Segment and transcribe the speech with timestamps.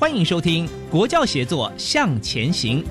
[0.00, 2.82] 欢迎收听《国教协作向前行》。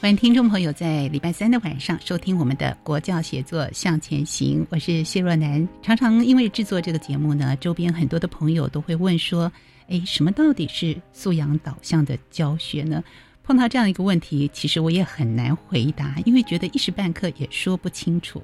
[0.00, 5.68] 欢迎听众朋友在礼拜三的晚上收听我们的《国教协作向前行》，我是谢若楠。
[5.82, 9.50] 常常因为制作这个节目呢，周边很多的朋友都会问说
[9.90, 13.02] ：“哎，什么到底是素养导向的教学呢？”
[13.42, 18.42] 碰到这样一个问题，其实我也很难回答，因为觉得一时半刻也说不清楚。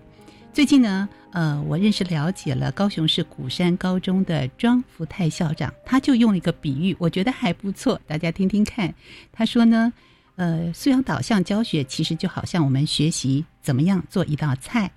[0.53, 8.94] 最近呢，呃，我认识了解了高雄市鼓山高中的庄福泰校长，他就用了一个比喻，我觉得还不错，大家听听看。
[9.33, 9.92] 他说呢。
[10.38, 14.91] 呃，素养导向教学其实就好像我们学习怎么样做一道菜，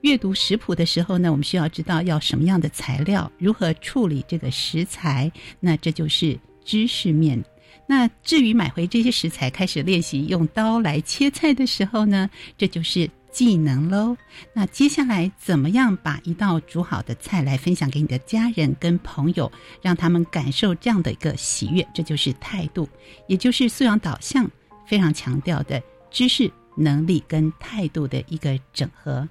[0.00, 7.44] 阅读食谱的时候呢，我们需要知道要什么样的材料，如何处理这个食材，那这就是知识面。
[7.86, 14.16] 那至于买回这些食材开始练习用刀来切菜的时候呢，这就是技能喽。
[14.52, 22.88] 那接下来怎么样把一道煮好的菜来分享给你的家人跟朋友，让他们感受这样的一个喜悦，这就是态度，
[23.28, 24.50] 也就是素养导向。
[24.88, 25.82] 非常强调的
[26.12, 29.28] 知识、能力跟态度的一个整合。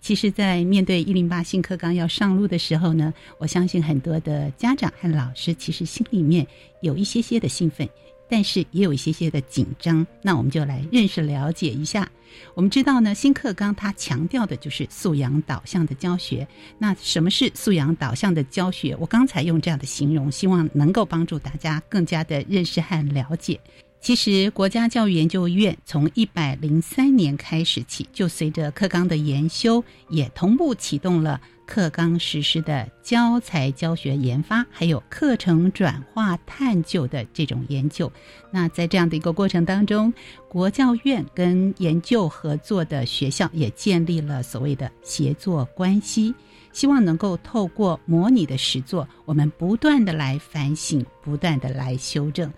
[0.00, 6.46] 其实，在面对一零八新课纲要上路的时候呢，我相信很多的家长和老师其实心里面
[6.82, 7.88] 有一些些的兴奋，
[8.28, 10.06] 但是也有一些些的紧张。
[10.22, 12.08] 那我们就来认识了解一下。
[12.54, 16.46] 我们知道呢，新课纲它强调的就是素养导向的教学。
[16.78, 18.94] 那什么是素养导向的教学？
[19.00, 23.58] 我刚才用这样的形容，希望能够帮助大家更加的认识和了解。
[24.00, 38.10] 其实，国家教育研究院从一百零三年开始起，就随着课纲的研修，也同步启动了课纲实施的教材教学研发，还有课程转化探究的这种研究。
[38.50, 40.14] 那在这样的一个过程当中，
[40.48, 46.32] 国教院跟研究合作的学校也建立了所谓的协作关系，
[46.72, 52.50] 希望能够透过模拟的实作，我们不断的来反省，不断的来修正。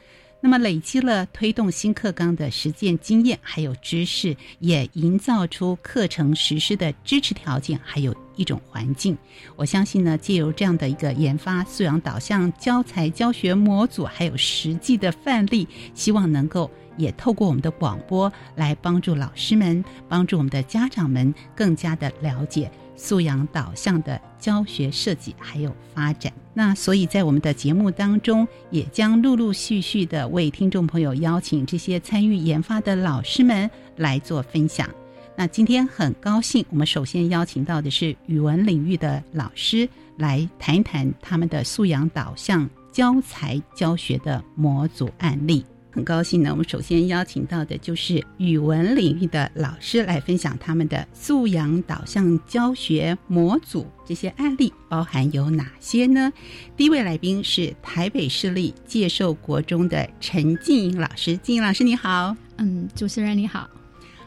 [0.43, 9.17] 那么累积了推动新课纲的实践经验，还有知识，也营造出课程实施的支持条件，还有一种环境。
[9.55, 22.71] 我相信呢，借由这样的一个研发素养导向教材教学模组，还有实际的范例，希望能够也透过我们的广播来帮助老师们，帮助我们的家长们更加的了解。
[23.03, 34.89] 素养导向的教学设计还有发展，那所以在我们的节目当中，也将陆陆续续的为听众朋友邀请这些参与研发的老师们来做分享。
[35.35, 45.65] 那今天很高兴，我们首先邀请到的是语文领域的老师来谈一谈他们的素养导向教材教学的模组案例。
[45.93, 56.33] 很高兴呢，我们首先邀请到的就是语文领域的老师来分享他们的素养导向教学模组这些案例包含有哪些呢？
[56.77, 63.69] 第一位来宾是台北市立介寿国中的陈静莹老师，静莹老师你好，嗯，主持人你好，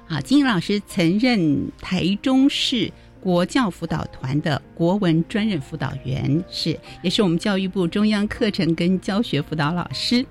[0.06, 2.92] 好，静莹老师曾任台中市。
[3.24, 10.26] 国教辅导团的国文专任辅导员是，也是我们教育部中央课程跟教学辅导老师。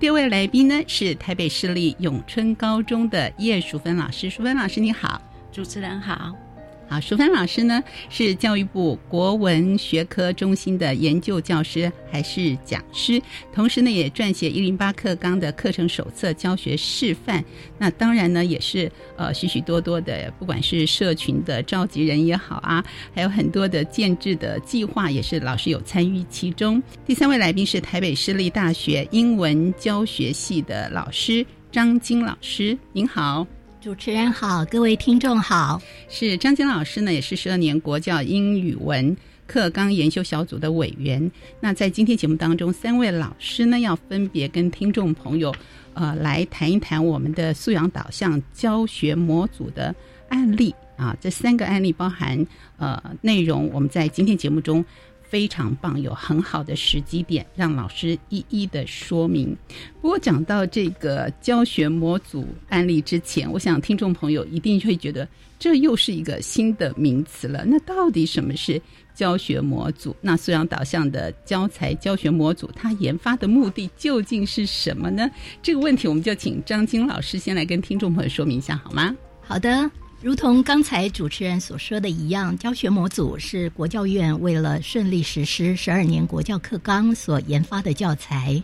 [0.00, 5.20] 第二位来宾呢是台北市立永春高中的叶淑芬老师，淑芬老师你好，
[5.52, 6.47] 主持人好。
[6.88, 13.20] 好，淑芬老师呢是教育部国文学科中心的研究教师，还是讲师，
[13.52, 17.44] 同时呢也撰写一零八课纲的课程手册教学示范。
[17.76, 22.82] 那当然呢也是呃许许多多的，不管是社群的召集人也好啊，
[23.14, 26.82] 还有很多的建制的计划，也是老师有参与其中。
[27.06, 33.46] 第三位来宾是台北市立大学英文教学系的老师张晶老师，您好。
[33.80, 35.80] 主持人好，各位听众好。
[36.08, 39.16] 是张晶老师呢，也是十二年国教英语文
[39.46, 41.30] 课纲研修小组的委员。
[41.60, 45.54] 那在今天节目当中，三位老师呢要分别跟听众朋友
[45.94, 49.94] 呃来谈一谈我们的素养导向教学模组的
[50.28, 51.16] 案例啊。
[51.20, 52.44] 这三个案例包含
[52.78, 54.84] 呃内容，我们在今天节目中。
[55.28, 59.56] 非常棒，有很好的时机点，让老师一一的说明。
[60.00, 65.28] 不过讲到这个教学模组案例之前，我想听众朋友一定会觉得
[65.58, 67.64] 这又是一个新的名词了。
[67.66, 68.80] 那到底什么是
[69.14, 70.14] 教学模组？
[70.20, 75.30] 那素养导向的教材教学模组，它研发的目的究竟是什么呢？
[75.62, 79.14] 这个问题，我们就请张晶老师先来跟听众朋友说明一下，好吗？
[79.42, 79.90] 好的。
[80.20, 88.60] 如同刚才主持人所说的一样，教学模组是国教院为了顺利实施十二年国教课纲所研发的教材，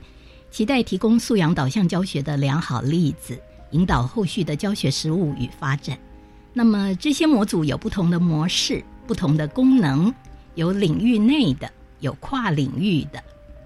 [0.51, 3.41] 期待提供素养导向教学的良好例子，
[3.71, 5.97] 引导后续的教学实务与发展。
[6.53, 10.13] 那么这些模组有不同的模式、不同的功能，
[10.57, 13.23] 有领域内的，有跨领域的，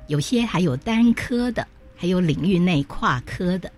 [0.09, 3.73] 有些还有单科的，还有领域内跨科的。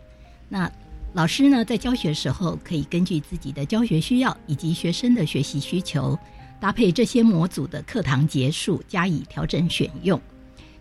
[0.48, 0.68] 那
[1.12, 6.16] 老师呢，在教学时候可以根据自己的教学需要以及学生的学习需求，
[6.60, 10.20] 搭配这些模组的课堂结束加以调整选用。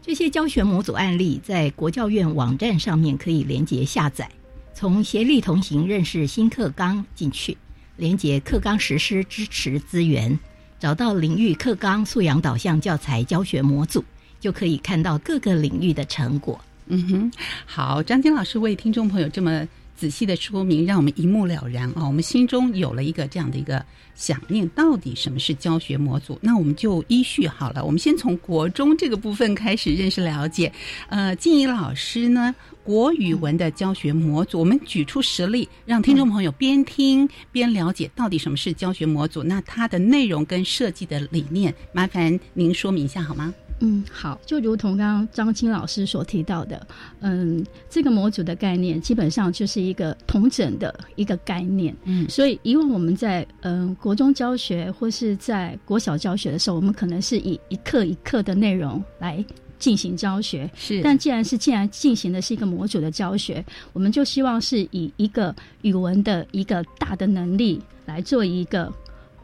[0.03, 4.29] 这些教学模组案例在国教院网站上面可以连接下载，
[4.71, 7.57] 从协力同行认识新课纲进去，
[7.97, 10.39] 连接课纲实施支持资源，
[10.79, 14.05] 找到领域课纲素养导向教材教学模组，
[14.39, 16.59] 就可以看到各个领域的成果。
[16.85, 17.31] 嗯哼，
[17.65, 19.67] 好，张晶老师为听众朋友这么。
[19.99, 22.07] 仔细的说明，让我们一目了然啊！
[22.07, 23.83] 我们心中有了一个这样的一个
[24.15, 26.39] 想念，到底什么是教学模组？
[26.41, 27.83] 那我们就依序好了。
[27.83, 30.71] 我们先从国中这个部分开始认识了解。
[31.09, 32.55] 呃，静怡老师呢，
[32.89, 39.43] 国语文的教学模组，我们举出实例，让听众朋友边听边了解到底什么是教学模组。
[39.43, 43.53] 那它的内容跟设计的理念，麻烦您说明一下好吗？
[43.81, 46.87] 嗯，好，就如同刚刚张青老师所提到的，
[47.19, 51.95] 嗯，这个模组的概念基本上就是一个同整的一个概念。
[52.05, 59.45] 嗯，所以以往我们在嗯国中教学或是在国小教学的时候，我们可能是以一课一课的内容来
[59.79, 60.69] 进行教学。
[60.75, 68.93] 是，但既然是既然进行的是一个模组的教学，我们就希望是以一个语文的一个大的能力来做一个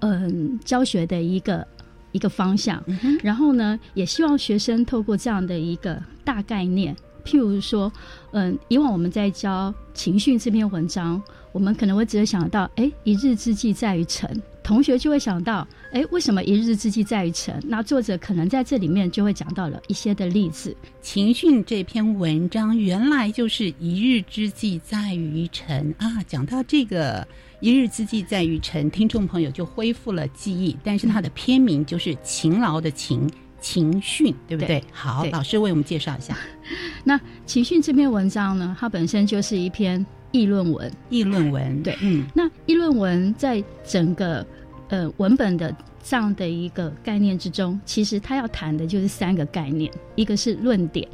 [0.01, 1.65] 嗯教学的一个。
[2.11, 2.81] 一个方向，
[3.21, 6.95] 然后呢，也希望学生透过这样的一个大概念，
[7.25, 7.91] 譬如说，
[8.31, 11.21] 嗯，以往我们在教情绪这篇文章，
[11.51, 17.61] 我们可能会只是想到，哎，一日之计在于晨，同学就会想到，哎，为什么一日之计在于晨？
[17.67, 20.75] 那作者可能在这里面就会讲到了一些的例子。
[21.03, 27.25] 情训这篇文章原来就是一日之计在于晨啊，讲到这个。
[27.61, 30.75] 一日之计在于晨，听众朋友就恢复了记忆。
[30.83, 33.29] 但是它的片名就是勤劳的勤，
[33.61, 34.83] 勤训，对不对？
[34.91, 36.35] 好，老师为我们介绍一下。
[37.05, 40.03] 那情训这篇文章呢，它本身就是一篇
[40.35, 40.91] 议论文。
[41.09, 42.25] 议论文，对，嗯。
[42.35, 44.45] 那议论文在整个
[44.89, 45.73] 呃文本的
[46.03, 51.07] 这样的一个概念之中，其实它要谈的就是三个概念：一个是论点，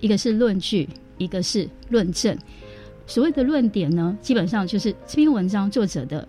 [0.00, 2.36] 一个是论据，一个是论证。
[3.06, 6.26] 所谓的论点呢，基本上就是这篇文章作者的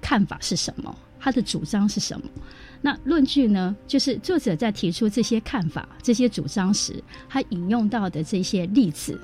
[0.00, 2.26] 看法是什么，他的主张是什么。
[2.80, 9.18] 那论据呢，就是作者在提出这些看法、这些主张时，他引用到的这些例子。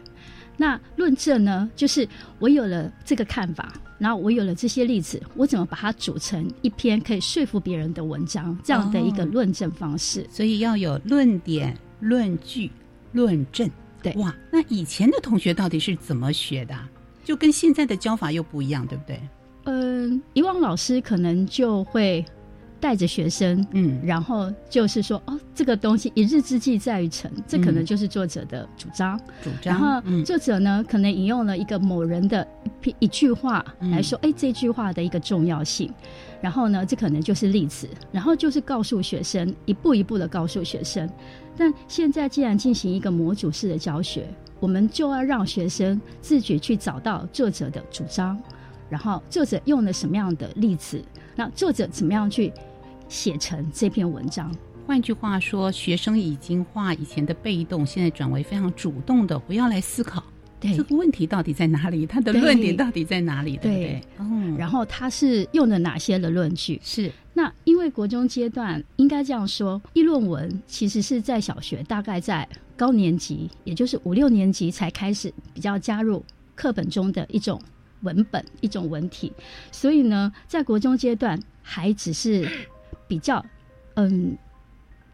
[0.60, 2.06] 那论证呢，就是
[2.38, 8.54] 我有了这个看法，然后我有了这些例子，我怎么把它组成一篇可以说服别人的文章？
[8.62, 10.26] 这样的一个论证方式。
[10.30, 12.70] 所以要有论点、论据、
[13.12, 13.70] 论证。
[14.02, 16.74] 对哇，那以前的同学到底是怎么学的？
[17.24, 19.18] 就跟现在的教法又不一样，对不对？
[19.64, 22.22] 嗯，以往老师可能就会
[22.80, 29.18] 带着学生，嗯，然后就是说，哦，这个东西一日之计在于晨，这可能就是作者的主张。
[29.42, 29.72] 主张。
[29.72, 32.46] 然后作者呢，可能引用了一个某人的
[32.82, 35.92] 一一句话来说，哎，这句话的一个重要性。
[36.40, 41.06] 然后呢，这可能就是例子，然后就是告诉学生，一步一步的告诉学生。
[41.54, 44.26] 但现在既然进行一个模组式的教学，
[44.58, 48.40] 我们就要让学生自己去找到作者的主张，
[48.88, 51.02] 然后作者用了什么样的例子，
[51.36, 52.50] 那作者怎么样去
[53.10, 54.50] 写成这篇文章。
[54.86, 60.24] 换句话说，学生已经化以前的被动，现在转为非常主动的，不要来思考。
[60.60, 64.02] 这个问题到底在哪里，他的论点到底在哪里，对不对？
[64.18, 66.78] 嗯，然后他是用了哪些的论据？
[66.84, 67.10] 是。
[67.32, 76.22] 那因为国中阶段应该这样说，议论文其实是在小学，大概在高年级，也就是五六年级才开始比较加入
[76.54, 77.58] 课本中的一种
[78.02, 79.32] 文本、一种文体，
[79.72, 82.46] 所以呢，在国中阶段还只是
[83.10, 83.44] 比较
[83.96, 84.38] 嗯。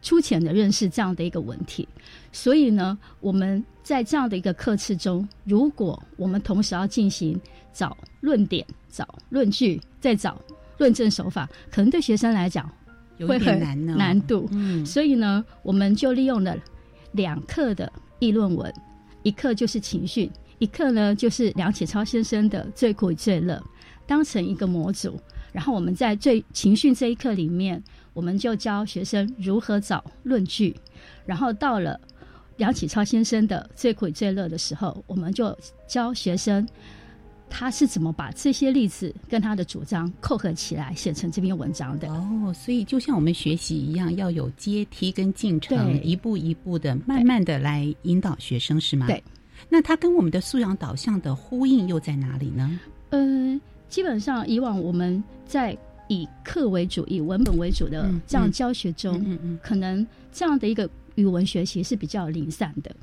[0.02, 1.88] 粗浅的认识这样的一个文体，
[2.30, 7.40] 所以呢，我们在这样的一个课次中，如果我们同时要进行
[7.72, 10.40] 找论点、找论据、再找
[10.78, 12.70] 论证手法，可能对学生来讲
[13.26, 14.48] 会很难度。
[14.52, 16.56] 嗯，所以呢，我们就利用了
[17.12, 18.72] 两课的议论文，
[19.24, 23.56] 一课就是情绪，一课呢就是梁启超先生的《最苦与最乐》，
[24.06, 25.18] 当成一个模组，
[25.52, 27.82] 然后我们在最情绪这一课里面。
[28.16, 30.74] 我们就教学生如何找论据，
[31.26, 32.00] 然后到了
[32.56, 35.54] 梁启超先生的最苦最乐的时候，我们就
[35.86, 36.66] 教学生
[37.50, 42.08] 他是怎么把这些例子跟他的主张扣合起来写成这篇文章的。
[42.08, 49.06] 哦，所以就像我们学习一样，要有阶梯跟进程，一步一步的、慢慢的来引导学生，是吗？
[49.08, 49.22] 对。
[49.68, 52.80] 那他跟我们的素养导向的呼应又在哪里呢？
[53.10, 55.76] 嗯，基本上以往我们在。
[56.09, 62.95] 以课为主、以文本为主的这样教学中，可能这样的一个语文学习是比较零散的。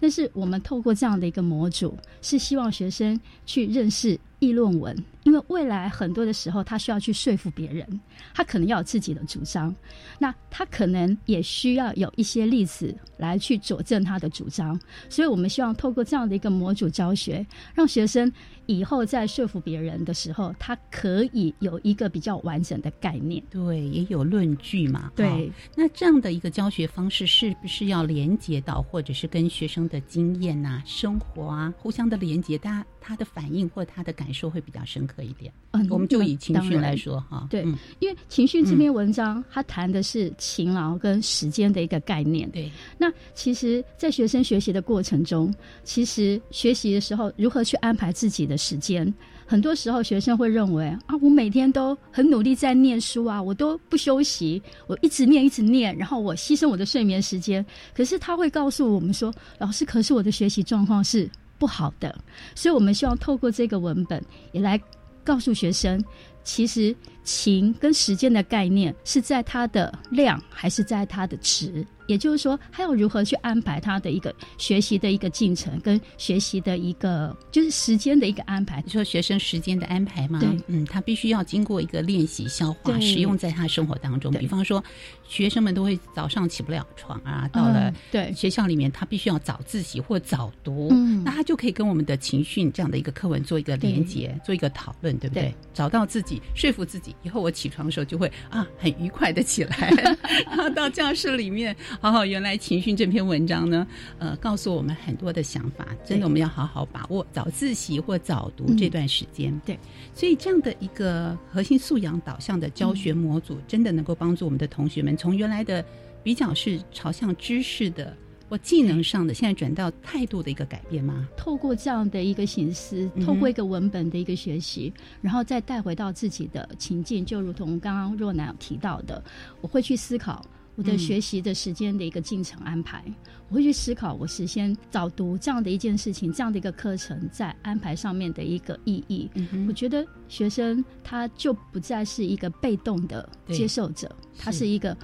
[0.00, 3.16] 但是我们透过这样的一个模组，是希望学生
[3.46, 8.00] 去认识议论文，因为未来很多的时候，他需要去说服别人，
[8.34, 9.74] 他可能要有自己的主张，
[10.18, 14.78] 那他可能也需要有一些例子来去佐证他的主张。
[15.08, 18.32] 所以我们希望透过这样的一个模组教学，让学生。
[18.66, 25.10] 以后在说服别人的时候，他可以有一个比较完整的概念，对，也有论据嘛。
[25.16, 35.50] 对，那这样的一个教学方式，是不是要连接到，或者是跟学生的经验啊、生活啊互相的连接，他他的反应或他的感受会比较深刻一点？
[35.70, 37.64] 嗯，我们就以情绪来说哈，对，
[38.00, 42.50] 因为情绪这篇文章，它谈的是勤劳跟时间的一个概念。
[42.50, 48.58] 对，那其实，在学生学习的过程中，其实学习的时候，如何去安排自己的。
[48.58, 49.14] 时间，
[49.46, 57.64] 很多时候学生会认为啊，我每天都很努力在念书啊，我都不休息，我一直念一直念，然后我牺牲我的睡眠时间。
[57.94, 62.16] 可是他会告诉我们说，老师，可是我的学习状况是不好的。
[62.54, 64.22] 所以我们希望透过这个文本，
[64.52, 64.80] 也来
[65.24, 66.02] 告诉学生，
[66.44, 71.86] 其实情跟时间的概念是在它的量，还是在它的值。
[72.08, 78.82] 也就是说，他要如何去安排他的一个学习的一个进程，跟学习的一个就是时间的一个安排。
[78.84, 80.40] 你说学生时间的安排吗？
[80.40, 84.32] 对，嗯，他必须要经过一个练习、消化、使用在他生活当中。
[84.32, 84.82] 比方说，
[85.28, 95.54] 学生们都会早上起不了床啊，到了对学校里面，他必须要早自习或早读，嗯，那他就可以跟我们的情绪这样的一个课文做一个连接，做一个讨论，对不对？
[95.74, 99.92] 找到自己，说服自己，以后我起床的时候就会啊很愉快的起来，
[100.48, 101.76] 然后到教室里面。
[102.00, 103.84] 好好，原来情绪这篇文章呢，
[104.18, 109.52] 呃，告诉我们很多的想法，真的我们要好好把握早自习或早读这段时间。
[109.66, 109.76] 对，
[110.14, 115.84] 所以这样的一个核心素养导向的教学模组，真的能够帮助我们的同学们从原来的
[116.22, 118.16] 比较是朝向知识的
[118.48, 121.28] 或技能上的，现在转到态度的一个改变吗？
[121.36, 129.20] 透过这样的一个形式，透过一个文本的一个学习，然后再带回到自己的情境，就如同刚刚若楠提到的，
[129.60, 130.46] 我会去思考。
[130.78, 133.04] 我的学习的时间的一个进程安排，
[133.48, 139.28] 我会去思考我事先早读这样的一件事情，这样的一个课程在安排上面的一个意义。
[139.66, 144.08] 我觉得学生他就不再是一个被动的接受者，
[144.38, 144.96] 他是一个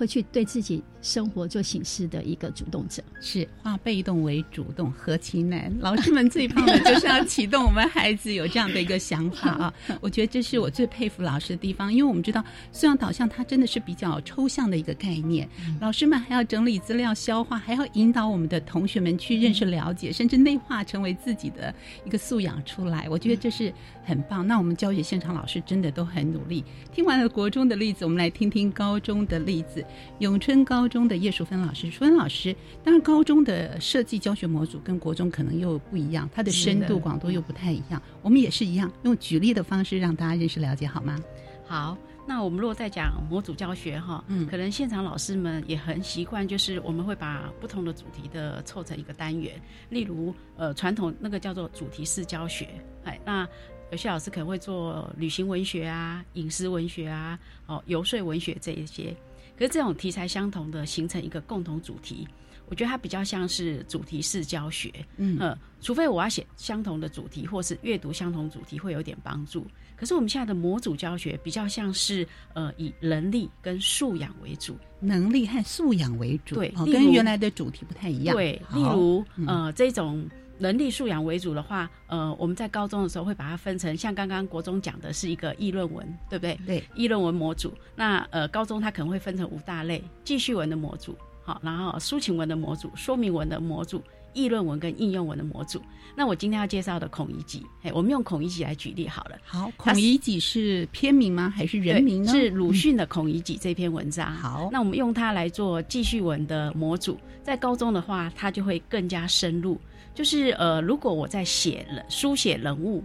[0.00, 0.82] 会去对自己。
[1.02, 5.74] 生活做醒示的一个主动者 是化被动为主动，何其难！
[5.80, 9.74] 老师们最棒的就是要启动我们孩子有这样的一个想法啊！
[10.02, 15.48] 我觉得这是我最佩服老师的地方，因为我们知道素养导向它真的是比较抽象的一个概念，
[15.80, 23.08] 老师们还要整理资料、消化，还要引导我们的同学们去认识、了解，甚至内化成为自己的一个素养出来。
[23.08, 23.72] 我觉得这是
[24.04, 24.46] 很棒。
[24.46, 26.62] 那我们教学现场老师真的都很努力。
[26.92, 29.82] 听完了国中的例子，我们来听听高中的例子，
[30.18, 30.90] 永春高。
[30.90, 38.02] 中的叶淑芬老师，淑芬老师，当然高中的设计教学模组跟国中可能又不一样，它的深度广度又不太一样。
[38.20, 41.16] 我们也是一样，用举例的方式让大家认识了解，好吗？
[41.64, 49.54] 好，那我们如果在讲模组教学哈，嗯，可能现场老师们也很习惯，就是我们会把不同的主题的凑成一个单元，
[49.90, 52.68] 例如呃传统那个叫做主题式教学，
[53.04, 53.46] 哎，那。
[53.92, 59.12] 有些老师可能会做旅行文学啊、饮食文学啊、哦游说文学这一些。
[59.60, 62.26] 可是这种题材相同的，形成一个共同主题，
[62.64, 64.90] 我觉得它比较像是主题式教学。
[65.18, 69.66] 嗯，呃，除非我要写相同的主题，或是阅读相同主题，会有点帮助。
[69.98, 78.34] 可是我们现在的模组教学比较像是呃以能力跟素养为主，能力和素养为主，对，跟原来的主题不太一样。
[78.34, 80.26] 对，例如呃这种。
[80.60, 86.60] 能力素养为主的话，呃，我们在高中的时候会把它分成，像刚刚国中讲的是一个议论文，对不对？
[86.66, 87.72] 对，议论文模组。
[87.96, 94.02] 那呃，高中它可能会分成五大类：记叙文的模组，好，然后抒情文的模组，说明文的模组，
[94.34, 95.80] 议论文跟应用文的模组。
[96.14, 99.38] 那我今天要介绍的孔乙己，哎，我们用孔乙己来举例好了。
[99.44, 101.48] 好，孔乙己是篇名吗？
[101.48, 102.32] 还是人名呢？
[102.32, 104.30] 是鲁迅的《孔乙己》这篇文章。
[104.30, 109.80] 好，那我们用它来做记叙文的模组，在高中的话，它就会更加深入。
[110.14, 113.02] 就是呃，如果我在写人书写人物，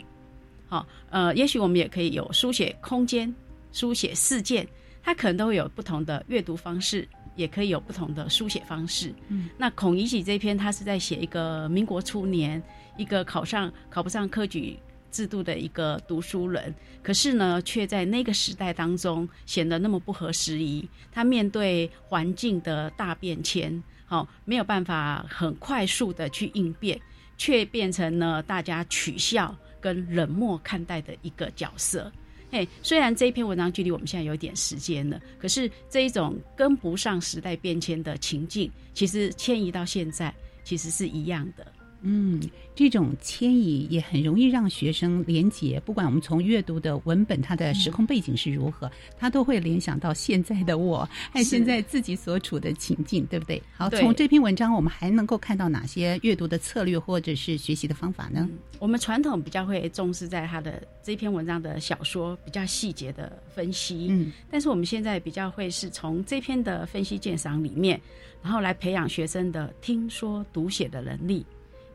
[0.68, 3.34] 好呃，也许我们也可以有书写空间、
[3.72, 4.68] 书写事件，
[5.02, 9.14] 它可能都会有不同的阅读方式，也可以有不同的书写方式。
[9.30, 12.62] 嗯，那孔乙己这篇，他是在写一个民国初年
[12.98, 14.78] 一个考上考不上科举
[15.12, 20.86] 制度的一个读书人，可是呢，却在那个时代当中显得那么不合时宜。
[21.12, 23.82] 他面对环境的大变迁。
[24.16, 27.00] 哦，没有办法很快速的去应变，
[27.38, 32.12] 却变成了大家取笑跟冷漠看待的一个角色。
[32.52, 41.66] 嘿，虽然这一篇文章距离我们现在有点时间了，可是这一种跟不上时代变迁的情境，其实迁移到现在，其实是一样的。
[42.08, 42.40] 嗯，
[42.76, 45.80] 这种迁移也很容易让学生连结。
[45.80, 53.60] 不管我们从阅读的文本，它的时空背景是如何，他都会联想到现在的我，还有现在自己所处的情境，对不对？
[53.76, 58.48] 好，从这篇文章，我们还能够看到哪些阅读的策略或者是学习的方法呢？
[58.78, 68.00] 我们传统比较会重视在他的这篇文章的小说比较细节的分析，嗯，但是我们现在比较会是从这篇的分析鉴赏里面，
[68.44, 71.44] 然后来培养学生的听说读写的能力。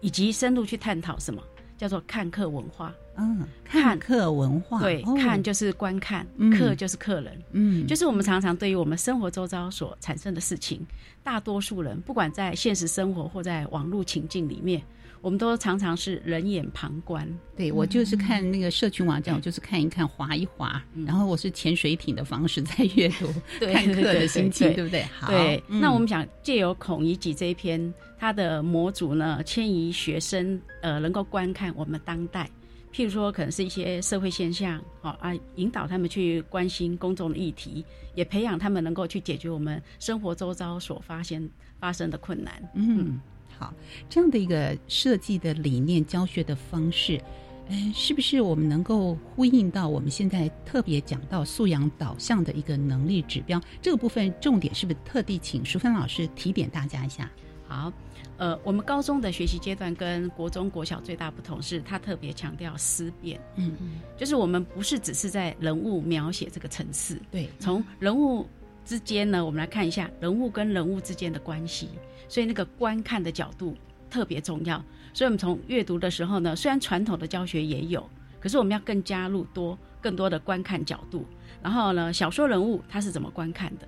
[0.00, 1.42] 以及深入去探讨什么
[1.76, 2.92] 叫做看客文化？
[3.16, 6.26] 嗯，看客文化，对，看就是观看，
[6.56, 10.86] 客就是客人，嗯，就是我们常常对于我们生活周遭所产生的事情，
[11.22, 14.82] 大多数人不管在现实生活或在网络情境里面。
[15.22, 23.26] 我们都常常是冷眼旁观，对我就是看那个社群网站，我就是看一看，划一划，然后我是潜水艇的方式在阅读，
[23.72, 25.02] 看客的心情，对不对？
[25.18, 25.62] 好，对。
[25.68, 32.50] 那我们想借由孔乙己这一篇，它的模组呢，迁移学生呃，能够观看我们当代，
[32.90, 41.46] 譬如说可能是一些社会现象，好啊，引导他们去关心公众的议题，也培养他们能够去解决我们生活周遭所发现
[41.78, 43.20] 发生的困难，嗯。
[43.60, 43.74] 好，
[44.08, 47.20] 这样的一个设计的理念、教学的方式，
[47.68, 53.60] 嗯，是不是我们能够呼应到我们现在特别讲到素养导向的一个能力指标？
[53.82, 57.30] 这个部分重点是不是特地请淑芬老师提点大家一下？
[57.68, 57.92] 好，
[58.38, 68.48] 呃，我们高中的学习阶段跟国中、国小最大不同是，它特别强调思辨，嗯嗯，就是我们不是只是在人物描写这个层次，对，从人物
[68.90, 71.90] 之间呢，我们来看一下人物跟人物之间的关系。
[72.26, 73.76] 所以那个观看的角度
[74.10, 74.84] 特别重要。
[75.14, 78.04] 所以我们从阅读的时候呢，虽然传统的教学也有，
[78.40, 81.24] 可是我们要更加入多更多的观看角度。
[81.62, 83.86] 然后呢，小说人物他是怎么观看的？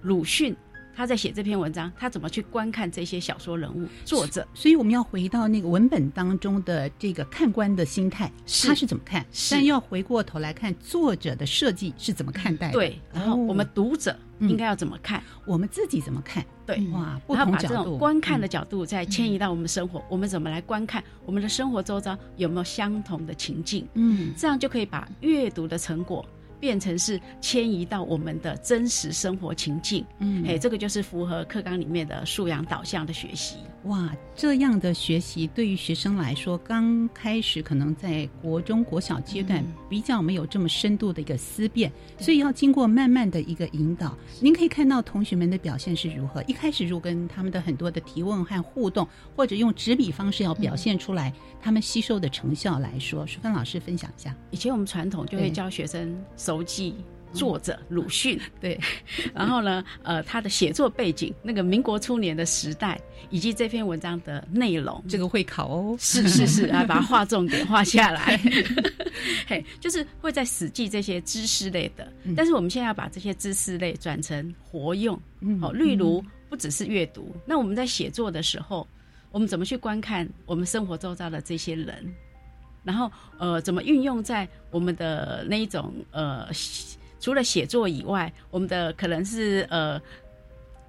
[0.00, 0.56] 鲁迅
[1.00, 3.88] 他在写这篇文章，他怎么去观看这些小说人物？
[4.04, 4.46] 作者。
[4.52, 8.30] 所以我们要回到那个文本当中的这个看官的心态，
[8.66, 9.24] 他是怎么看？
[9.50, 12.74] 但要回过头来看作者的设计是怎么看待的？
[12.74, 13.00] 对。
[13.14, 14.14] 然后我们读者。
[14.40, 15.22] 应该要怎么看？
[15.44, 16.42] 我们自己怎么看？
[16.66, 23.86] 对，哇，然后把这种观看的角度再迁移到我们生活，我们怎么来观看我们的生活周遭有没有相同的情境？
[23.92, 26.24] 嗯，这样就可以把阅读的成果。
[26.60, 33.56] 变成是迁移到我们的真实生活情境，嗯，哎，这个就是符合课纲里面的素养导向的学习。
[33.84, 44.14] 哇，这样的学习对于学生来说，刚开始可能在国中国小阶段比较没有这么深度的一个思辨，所以要经过慢慢的一个引导。
[44.38, 46.42] 您可以看到同学们的表现是如何。
[46.42, 54.36] 一开始如果跟他们的很多的提问和互动，或者用纸笔方式要表现出来，他们吸收的成效来说，淑芬老师分享一下。
[54.50, 56.22] 以前我们传统就会教学生。
[56.36, 56.96] 熟记
[57.32, 58.78] 作者鲁迅， 对，
[59.34, 68.40] 然后呢，呃，他的写作背景，那个民国初年的时代，以及这篇文章的内容，这个会考哦，是是是，啊，把它画重点画下来，
[69.46, 75.14] 嘿，就是会在死记这些知识类的，但是我们现在要把这些知识类转成活用，
[75.60, 78.86] 哦，例如不只是阅读，那我们在写作的时候，
[79.30, 82.12] 我们怎么去观看我们生活周遭的这些人？
[82.82, 86.48] 然后呃，怎么运用在我们的那一种呃，
[87.20, 90.00] 除了写作以外，我们的可能是呃，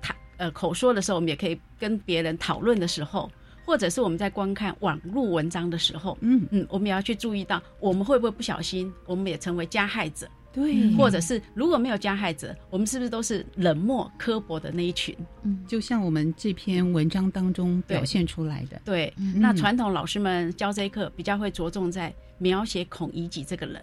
[0.01, 3.29] 他呃口说的时候，我们也可以跟别人讨论的时候，
[3.65, 10.27] 或者是我们在观看网络文章的时候，嗯嗯，我们也要去注意到，我们会不会不小心，我们也成为加害者。
[10.53, 15.15] 对，或者是如果没有加害者，我们是不是都是冷漠刻薄的那一群？
[15.43, 18.81] 嗯，就像我们这篇文章当中表现出来的。
[18.83, 23.81] 对，那传统老师们教这一课比较会着重在描写孔乙己这个人。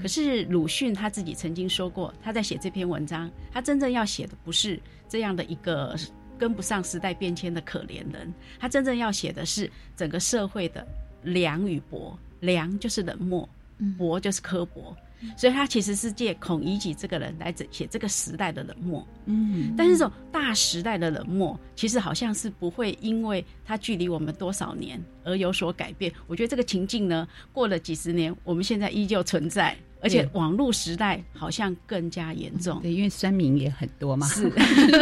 [0.00, 5.96] 可是鲁迅他自己曾经说过，他在写这篇文章，他真正要写的不是这样的一个
[6.38, 10.86] 跟不上时代变迁的可怜人，他真正要写的是整个社会的
[11.22, 12.18] 良与薄。
[12.40, 13.48] 良就是冷漠，
[13.98, 14.96] 薄就是刻薄。
[15.36, 26.12] 所以他其实是借孔乙己这个人来写这个时代的冷漠，嗯，但是这种大时代的冷漠，其实好像是不会因为它距离我们多少年而有所改变。
[26.26, 29.76] 我觉得这个情境呢，过了几十年，我们现在依旧存在。
[30.00, 34.50] 而且网络时代好像更加严重，对，因为酸民也很多嘛，是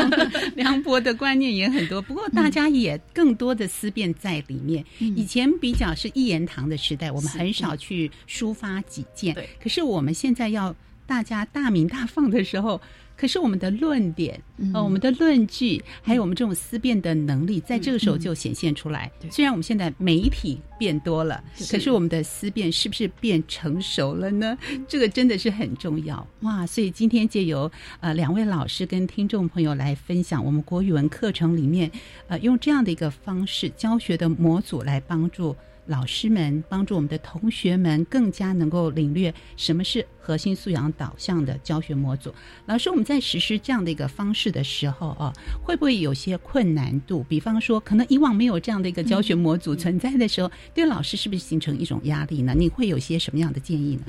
[0.57, 2.01] 梁博的观念也很多。
[2.01, 4.85] 不过大家也更多的思辨在里面。
[4.99, 9.35] 以前比较是一言堂的时代，我们很少去抒发己见。
[9.35, 10.75] 对，可是我们现在要
[11.07, 12.81] 大家大鸣大放的时候。
[13.19, 14.39] 可是我们的论点，
[14.75, 19.11] 呃，我们的论据，还有我们这种思辨的能力，在这个时候就显现出来。
[19.31, 24.59] 虽然我们现在媒体变多了，可是我们的思辨是不是变成熟了呢？
[24.87, 26.67] 这个真的是很重要哇！
[26.67, 31.91] 所以今天借由呃两位老师跟听众朋友来分享我们国语文课程里面，
[32.29, 35.57] 呃，用这样的一个方式教学的模组来帮助。
[35.87, 42.35] 老师们帮助我们的同学们更加能够领略什么是核心素养导向的教学模组。
[42.67, 45.33] 老师，我们在实施这样的一个方式的时候啊，
[45.65, 47.23] 会不会有些困难度？
[47.29, 52.53] 比方说，可能以往没有这样的一个教学模组存在的时候，对老师是不是形成一种压力呢？
[52.57, 54.03] 你会有些什么样的建议呢？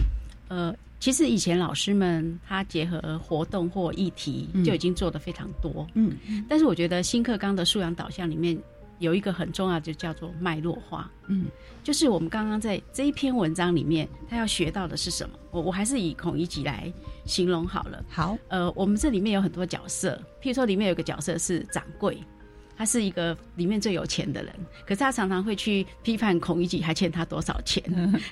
[0.48, 6.16] 呃，其实以前老师们他结合活动或议题就已经做得非常多，嗯，
[6.50, 8.58] 但是我觉得新课纲的素养导向里面。
[9.00, 11.10] 有一个很重要，就叫做脉络化。
[11.28, 11.46] 嗯，
[11.84, 15.38] 就是我们刚刚在这一篇文章里面，他要学到的是什么？
[15.52, 16.92] 我我还是以孔乙己来
[17.26, 18.04] 形容好了。
[18.10, 22.18] 好，呃，我们这里面有很多角色，譬如说里面有个角色是掌柜，
[22.76, 24.54] 他是一个里面最有钱的人，
[24.86, 27.84] 可是他常常会去批判孔乙己还欠他多少钱，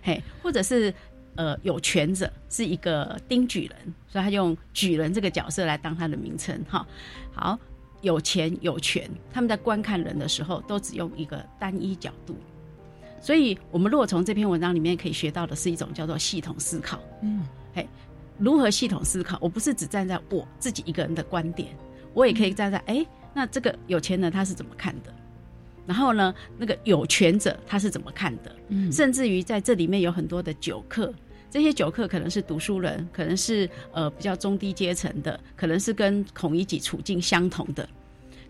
[0.03, 0.93] 嘿，或者是
[1.35, 6.59] 呃有权者是一个丁举人，所以他用举人这个角色来当他的名称。
[6.69, 6.87] 哈，
[7.33, 7.59] 好。
[8.01, 12.35] 有钱有权，他们在观看人的时候都只用一个单一角度，
[13.19, 16.99] 所以我们如果从这篇文章里面可以学到的是一种叫做系统思考。
[17.21, 17.87] 嗯，嘿，
[18.37, 19.37] 如何系统思考？
[19.41, 21.69] 我不是只站在我自己一个人的观点，
[22.13, 25.13] 我也可以站在哎，那这个有钱人他是怎么看的？
[25.87, 28.55] 然后呢，那个有权者他是怎么看的？
[28.69, 31.13] 嗯，甚至于在这里面有很多的酒客。
[31.55, 37.87] 这些酒客可能是读书人，可能是呃比较中低阶层的，可能是跟孔乙己处境相同的，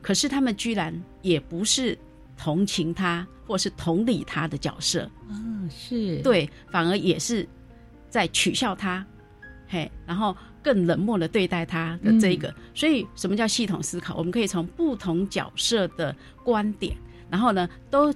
[0.01, 0.91] 可是他们居然
[1.21, 1.95] 也不是
[2.35, 7.47] 同情他或是同理他的角色嗯，是对，反而也是
[8.09, 9.05] 在取笑他，
[9.67, 12.51] 嘿，然后更冷漠的对待他的这一个。
[12.73, 14.15] 所以，什么叫系统思考？
[14.15, 16.97] 我们可以从不同角色的观点，
[17.29, 18.11] 然后呢，都。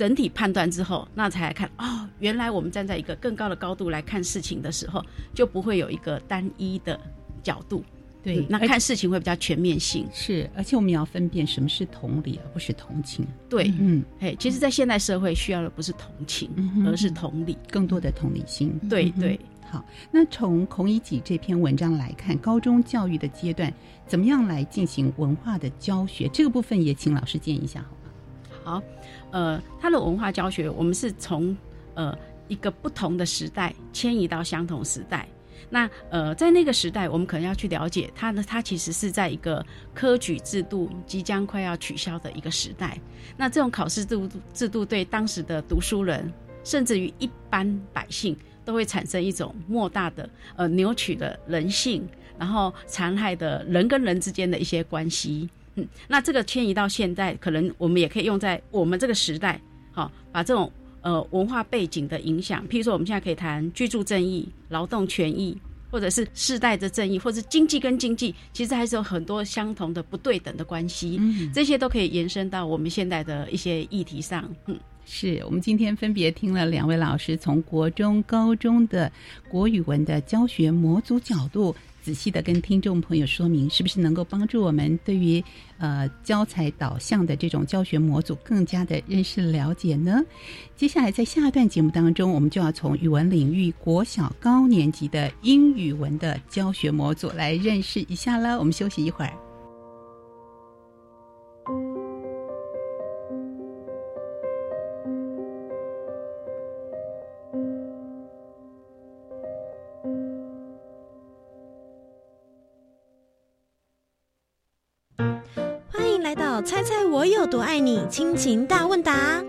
[0.00, 6.98] 整体判断之后，那才来看哦，原来我们站在一个更高的高度来看事情的时候，就不会有一个单一的
[7.42, 7.84] 角度。
[8.22, 10.06] 对，那看事情会比较全面性。
[10.10, 13.26] 是，而且我们要分辨什么是同理，而不是同情。
[13.46, 16.48] 对，嗯，哎，其实，在现代社会需要的不是同情，
[16.86, 18.80] 而是同理，更多的同理心。
[18.88, 19.38] 对对。
[19.70, 23.70] 好，那从孔乙己这篇文章来看，高中教育的阶段
[24.06, 26.26] 怎么样来进行文化的教学？
[26.32, 28.80] 这个部分也请老师建议一下，好吗？
[28.80, 28.82] 好。
[29.30, 31.56] 呃，他的文化教学，我们是从
[31.94, 32.16] 呃
[32.48, 35.28] 一个不同的时代迁移到相同时代。
[35.68, 39.64] 那呃，在那个时代，我们可能要去了解他呢，他其实是在一个
[39.94, 42.98] 科举制度即将快要取消的一个时代。
[43.36, 46.32] 那这种考试制度制度对当时的读书人，
[46.64, 55.48] 甚至于一般百姓，都会产生一种莫大的呃扭曲的人性，然后残害的人跟人之间的一些关系。
[55.76, 59.60] 嗯，那这个迁移到现在，可能我们也可以用在我们这个时代，
[59.92, 60.70] 好，把这种
[61.02, 65.56] 呃文化背景的影响，譬如说我们现在可以谈居住正义、劳动权益，
[65.90, 74.78] 或者是世代的正义，或者经济跟经济，其实还是有很多相同的不对等的关系，嗯，这些都可以延伸到我们现在的一些议题上，嗯。
[75.12, 79.10] 是我们今天分别听了两位老师从国中、高中的
[79.48, 85.42] 国语文的教学模组角度，仔细的跟听众朋友说明，是不是能够帮助我们对于
[85.78, 90.22] 呃教材导向的这种教学模组更加的认识了解呢？
[90.76, 98.58] 接下来在下一段节目当中，我们就要从语文领域国小高年级的英语文的教学模组来认识一下了。
[98.58, 99.49] 我们休息一会儿。
[116.62, 119.42] 猜猜我有多爱你亲情大问答。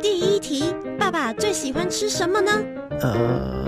[0.00, 2.52] 第一题，爸爸最喜欢吃什么呢？
[3.00, 3.66] 呃，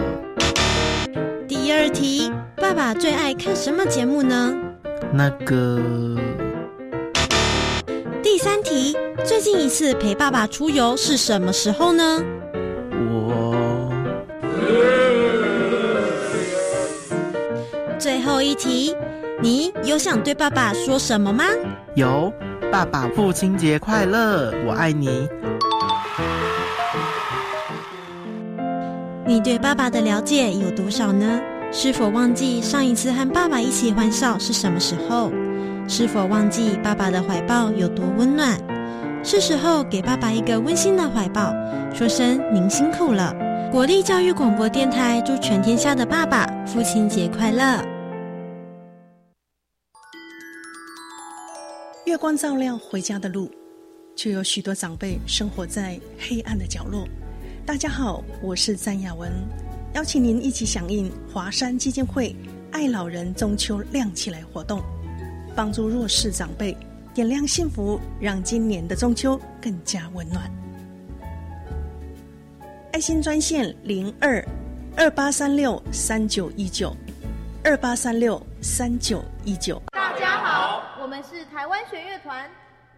[1.46, 4.54] 第二题，爸爸最爱看什么节目呢？
[5.12, 5.80] 那个，
[8.22, 12.22] 第三题，最近一次陪爸爸出游是什么时候呢？
[13.10, 13.92] 我，
[17.98, 18.94] 最后一题，
[19.40, 21.44] 你有想对爸爸说什么吗？
[21.94, 22.32] 有，
[22.72, 25.28] 爸爸父亲节快乐，我爱你。
[29.24, 31.40] 你对爸爸的了解有多少呢？
[31.70, 35.30] 是否忘记上一次和爸爸一起欢笑是什么时候？
[35.86, 38.58] 是否忘记爸爸的怀抱有多温暖？
[39.22, 41.54] 是时候给爸爸一个温馨的怀抱，
[41.94, 43.32] 说声您辛苦了。
[43.70, 47.80] 国立教育广播电台祝全天下的爸爸父亲节快乐。
[52.08, 53.50] 月光照亮回家的路，
[54.16, 57.06] 却有许多长辈生活在黑暗的角落。
[57.66, 59.30] 大家好，我是詹雅文，
[59.92, 62.34] 邀请您一起响应华山基金会
[62.72, 64.82] “爱老人中秋亮起来”活动，
[65.54, 66.74] 帮助弱势长辈
[67.12, 70.50] 点亮幸福，让今年的中秋更加温暖。
[72.94, 74.42] 爱心专线零二
[74.96, 76.96] 二八三六三九一九
[77.62, 79.82] 二八三六三九一九。
[79.92, 80.57] 大家好，
[81.18, 82.48] 们是台湾弦乐团，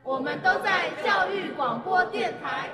[0.02, 2.68] 我们都在教育广播电台。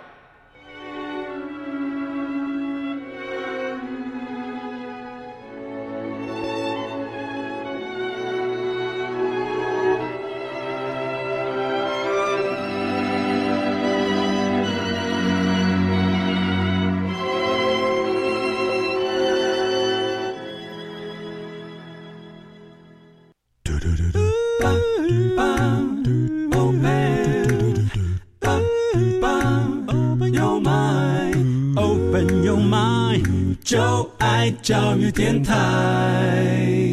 [34.46, 36.86] 爱教育电台。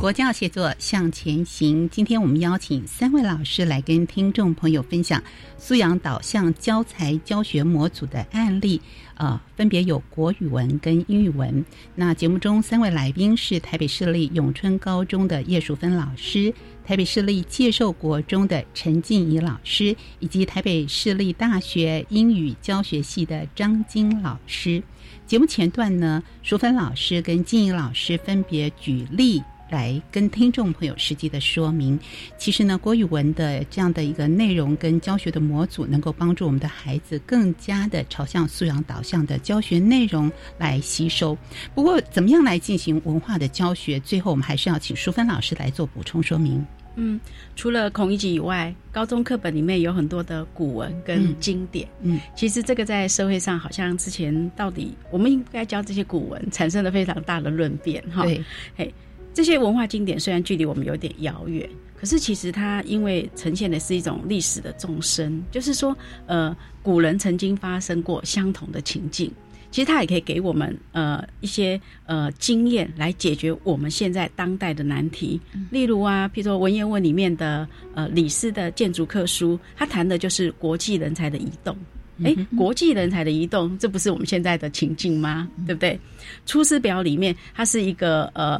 [0.00, 1.86] 国教协作向前行。
[1.90, 5.22] 今天我们邀请三位老师来跟听众朋友分享
[5.58, 8.80] 素养导向教材教学模组的案例。
[9.18, 11.64] 呃，分别有国语文跟英语文。
[11.96, 16.54] 那节目中三位来宾是台北市立永春高中的叶淑芬老师。
[16.84, 24.82] 台北市立介寿国中的陈静怡老师，以及台北市立大学英语教学系的张晶老师。
[25.26, 31.98] 节目前段呢，淑芬老师跟静怡老师分别举例来跟听众朋友实际的说明。
[32.36, 41.36] 其实呢，国语文的这样的一个内容跟教学的模组，能够帮助我们的孩子更加的朝向素养导向的教学内容来吸收。
[41.74, 43.98] 不过，怎么样来进行文化的教学？
[44.00, 46.64] 最后，我们还是要请淑芬老师来做补充说明。
[47.00, 47.20] 嗯，
[47.54, 51.88] 除了孔乙己以外，高中课本里面有很多的古文跟经典。
[52.02, 58.24] 嗯，其实这个在社会上好像之前到底我们应该教这些古文，产生了非常大的论辩哈。
[58.24, 58.44] 对，
[58.76, 58.92] 嘿，
[59.38, 65.96] 这些文化经典虽然距离我们有点遥远，可是其实它因为呈现的是一种历史的纵深，就是说，
[66.26, 69.30] 呃，古人曾经发生过相同的情境。
[69.70, 75.40] 其实它也可以给我们呃一些呃经验来解决我们现在当代的难题。
[75.70, 81.76] 例如啊，譬如说文言文里面的呃李斯的建筑课书，他谈的就是国际人才的移动。
[82.24, 85.48] 哎，国际人才的移动，这不是我们现在的情境吗？
[85.64, 85.94] 对不对？
[86.44, 88.58] 《出师表》里面，它是一个呃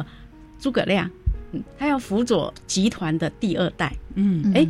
[0.59, 1.11] 诸葛亮。
[1.51, 3.91] 嗯，他要辅佐集团的第二代。
[4.17, 4.69] 嗯，哎，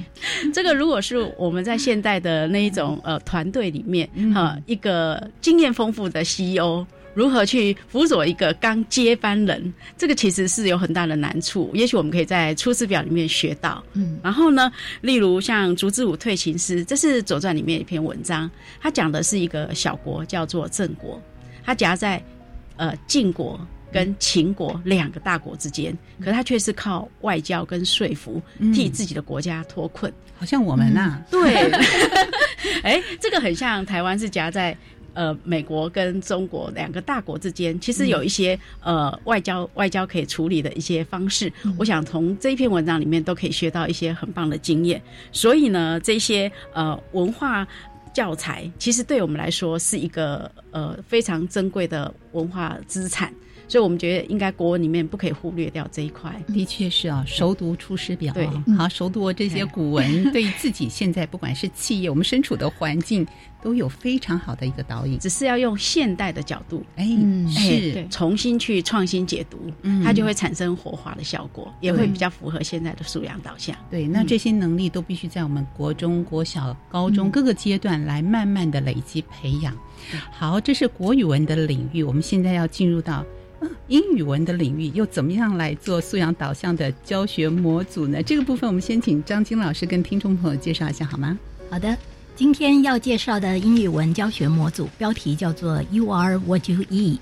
[0.55, 11.69] 这个如果是我们在现代的那一种呃团队里面，哈，一个经验丰富的 CEO 如何去辅佐一个刚接班人，这个其实是有很大的难处。
[11.75, 13.83] 也许我们可以在《出师表》里面学到。
[13.95, 14.71] 嗯，然后呢，
[15.01, 18.49] 例如像竹之武退秦师，这是《左传》里面一篇文章，
[18.81, 21.21] 他讲的是一个小国叫做郑国，
[21.65, 22.23] 他夹在
[22.77, 23.59] 呃晋国。
[23.93, 28.41] 跟秦国两个大国之间，可他却是靠外交跟说服，
[28.73, 30.13] 替自己的国家脱困。
[30.39, 31.71] 好像我们呐，对，
[32.83, 34.77] 哎，这个很像台湾是夹在
[35.15, 41.53] 呃美国跟中国两个大国之间，其实有一些呃外交外交可以处理的一些方式。
[41.77, 45.03] 我想从这一篇文章里面都可以学到一些很棒的经验。
[45.33, 47.67] 所以呢，这些呃文化。
[48.15, 53.33] 教材其实对我们来说是一个呃非常珍贵的文化资产，
[53.69, 56.35] 所以我们觉得应该国文里面不可以忽略掉这一块。
[56.49, 63.27] 的确是啊，熟读《出师表》对，好熟读这些古文，对自己现在不管是企业，我们身处的环境。
[63.61, 67.05] 都有非常好的一个导引，只是要用现代的角度，哎，
[67.51, 69.59] 是重新去创新解读，
[70.05, 73.75] 它就会产生活化的效果，也会比较符合现在的素养导向。
[73.91, 79.77] 对，那这些能力都必须在我们国中国小、高中各个阶段来慢慢的累积培养。
[80.31, 83.27] 好，这是国语文的领域，我们现在要进入到
[83.89, 88.23] 英语文的领域，又怎么样来做素养导向的教学模组呢？
[88.23, 91.39] 这个部分我们先请张晶老师跟听众朋友介绍一下好吗？
[91.71, 91.97] 好的。
[92.37, 97.19] 今天要介绍的英语文教学模组标题叫做 “You are what you eat”，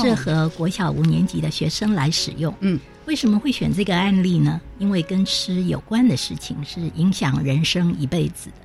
[0.00, 2.54] 适合国小五年级的学生来使用。
[2.60, 4.60] 嗯，为什么会选这个案例呢？
[4.78, 8.56] 因为跟吃有关的事情是影响人生一辈子的。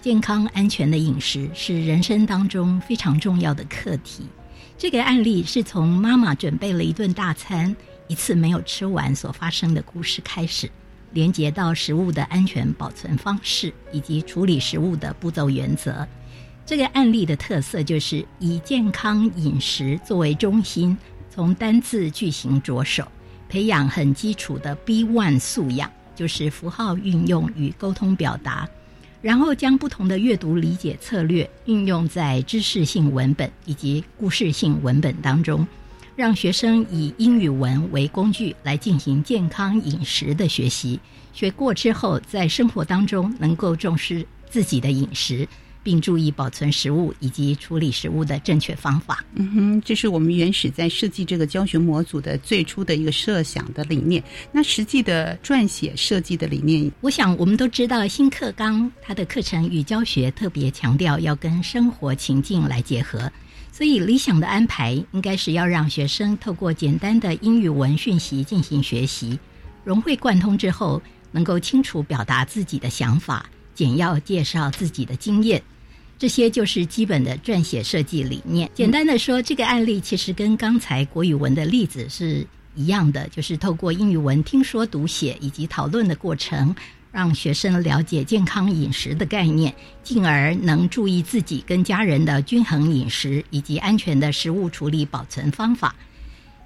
[0.00, 4.22] 健康安全的饮食是人生当中非常重要的课题。
[4.82, 7.76] 这个案例是从妈妈准备了一顿大餐，
[8.08, 10.68] 一次没有吃完所发生的故事开始。
[11.12, 16.04] 连接到食物的安全保存方式以及处理食物的步骤原则。
[16.66, 20.98] 这个案例的特色就是以健康饮食作为中心，
[21.30, 23.06] 从单字句型着手，
[23.48, 28.68] 培养很基础的 B one 素养，就是符号运用与沟通表达，
[29.22, 35.66] 然后将不同的阅读理解策略运用在知识性文本以及故事性文本当中。
[36.14, 41.00] 让学生以英语文为工具来进行健康饮食的学习，
[41.32, 45.48] 学过之后，在生活当中能够重视自己的饮食，
[45.82, 49.24] 并注意保存食物以及处理食物的正确方法。
[49.34, 54.22] 嗯哼，这是我们原始在设计这个教学模组的最初的一个设想的理念。
[54.52, 63.30] 那实际的撰写设计的理念，我想我们都知道，新课纲它的课程与教学特别强调要跟生活情境来结合。
[63.74, 69.38] 所以，理想的安排应该是要让学生透过简单的英语文讯息进行学习，
[69.82, 75.62] 融会贯通之后，能够清楚表达自己的想法，简要介绍自己的经验。
[76.22, 78.70] 这些就是基本的撰写设计理念。
[78.72, 86.72] 简单的说，这个案例其实跟刚才国语文的例子是一样的，就是透过英语文听说读写以及讨论的过程。
[87.10, 95.92] 让学生了解健康饮食的概念，进而能注意自己跟家人的均衡饮食以及安全的食物处理保存方法。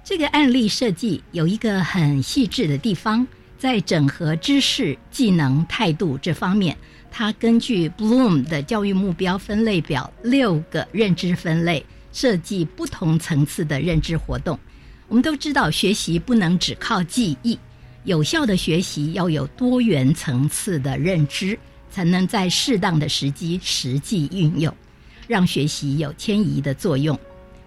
[0.03, 3.25] 这个案例设计有一个很细致的地方，
[3.57, 6.77] 在整合知识、技能、态度这方面，
[7.17, 14.59] 它根据 Bloom 的教育目标分类表六个认知分类，设计不同层次的认知活动。
[15.07, 17.57] 我们都知道，学习不能只靠记忆。
[18.03, 21.57] 有效的学习要有多元层次的认知，
[21.89, 24.71] 才能在适当的时机实际运用，
[25.27, 27.19] 让学习有迁移的作用。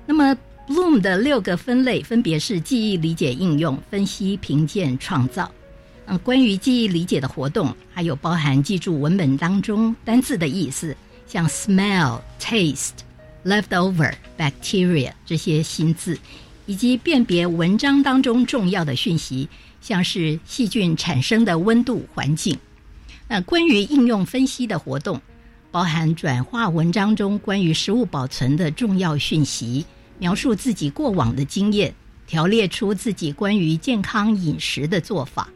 [0.07, 0.33] 那么
[0.69, 5.51] ，Bloom 的六个分类分别是记忆、理解、应用、分析、评鉴、创造。
[6.19, 10.97] 关于记忆理解的活动，还有包含记住文本当中单字的意思，
[11.27, 12.91] 像 smell、taste、
[13.45, 16.19] leftover、bacteria 这些新字，
[16.67, 19.49] 以及辨别文章当中重要的讯息。
[19.83, 22.55] 像是细菌产生的温度环境，
[23.27, 25.19] 那关于应用分析的活动，
[25.71, 29.87] 包含转化文章中关于食物保存的重要讯息，
[30.19, 31.95] 描述自己过往的经验，
[32.27, 35.49] 条列出自己关于健康饮食的做法。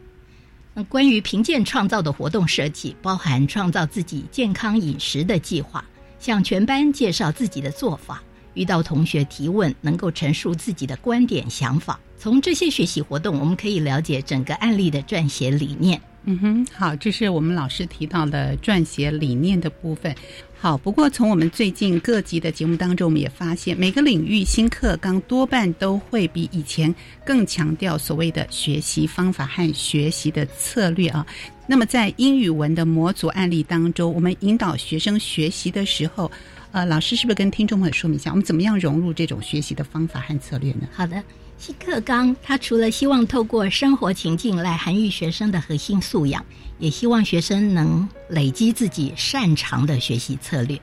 [0.83, 5.83] 关于评鉴创造的活动设计，包含创造自己健康饮食的计划，
[6.19, 8.21] 向全班介绍自己的做法。
[8.55, 11.99] 遇到同学提问，能够陈述自己的观点想法。
[12.17, 16.01] 从这些学习活动，我们可以了解整个案例的撰写理念。
[16.27, 20.13] 嗯哼，好，这是我们老师提到的撰写理念的部分。
[20.57, 31.25] 好，不过从我们最近各级的节目当中，我们也发现，每个领域新课纲多半都会比以前更强调所谓的学习方法和学习的策略啊。
[31.67, 36.31] 那么在英语文的模组案例当中，我们引导学生学习的时候。
[36.71, 40.81] 呃，老师是不是跟听众朋友说明一下，我们怎么样融入这种学习的方法和策略呢？
[40.91, 41.23] 好的，
[41.57, 46.43] 新课纲它除了希望透过生活情境来涵育学生的核心素养，
[46.79, 50.79] 也希望学生能累积自己擅长的学习策略，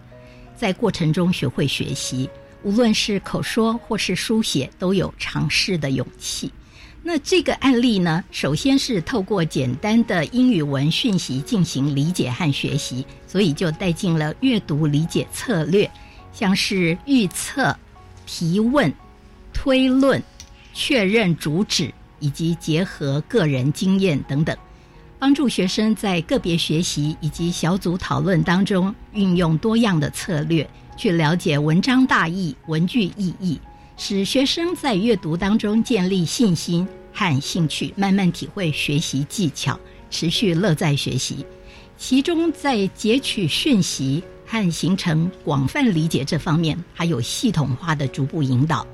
[0.56, 2.28] 在过程中学会学习，
[2.62, 6.50] 无论是口说或是书写，都有尝试的勇气。
[7.04, 15.88] 那这个案例呢，首先是透过简单的英语文讯息进行理解和学习，所以就带进了阅读理解策略，
[16.32, 17.76] 像是预测、
[18.24, 18.92] 提问、
[19.52, 20.22] 推论、
[20.72, 24.56] 确认主旨，以及结合个人经验等等，
[25.18, 33.60] 帮助学生在个别学习以及小组讨论当中运用多样的策略，去了解文章大意、文句意义，
[33.96, 39.78] 使学生在阅读当中建立信心和兴趣，慢慢体会学习技巧，
[40.10, 41.44] 持续乐在学习。
[41.98, 48.84] 其中，在截取讯息和形成广泛理解这方面，还有系统化的逐步引导。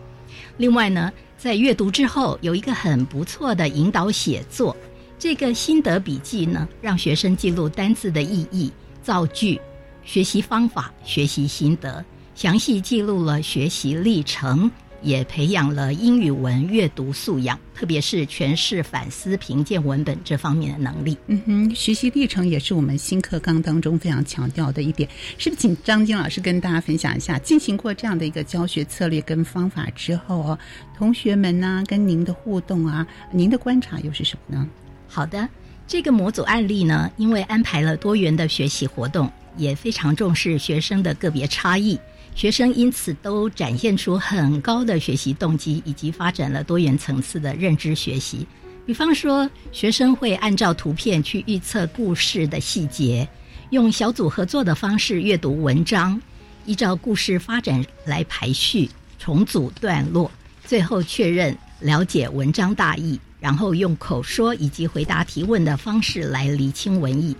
[0.59, 4.77] 另外呢，在阅读之后，有一个很不错的引导写作。
[5.21, 8.73] 这个心得笔记呢，让学生记录单字的意义、
[9.03, 9.61] 造句、
[10.05, 14.69] 学习方法、学习心得，详细记录了学习历程。
[15.03, 21.17] 也培养了英语文阅读素养，特别是诠释、反思、评鉴文本这方面的能力。
[21.27, 25.09] 嗯哼，学习历程也是我们新课纲当中非常强调的一点。
[25.39, 30.59] 是不是请张晶老师跟大家分享一下，进行过这样的一个教学策略跟方法之后哦，
[30.97, 34.69] 同学们呢跟您的互动啊，您的观察又是什么呢？
[35.07, 35.49] 好的，
[35.87, 41.99] 这个模组案例呢，因为安排了多元的学习活动，也非常重视学生的个别差异。
[42.39, 48.47] 学生因此都展现出很高的学习动机，以及发展了多元层次的认知学习。
[48.87, 53.29] 比方说，学生会按照图片去预测故事的细节，
[53.71, 56.23] 用小组合作的方式阅读文章，
[56.65, 60.31] 依照故事发展来排序、重组段落，
[60.65, 67.35] 最后确认了解文章大意，然后用口说以及回答提问的方式来厘清文意。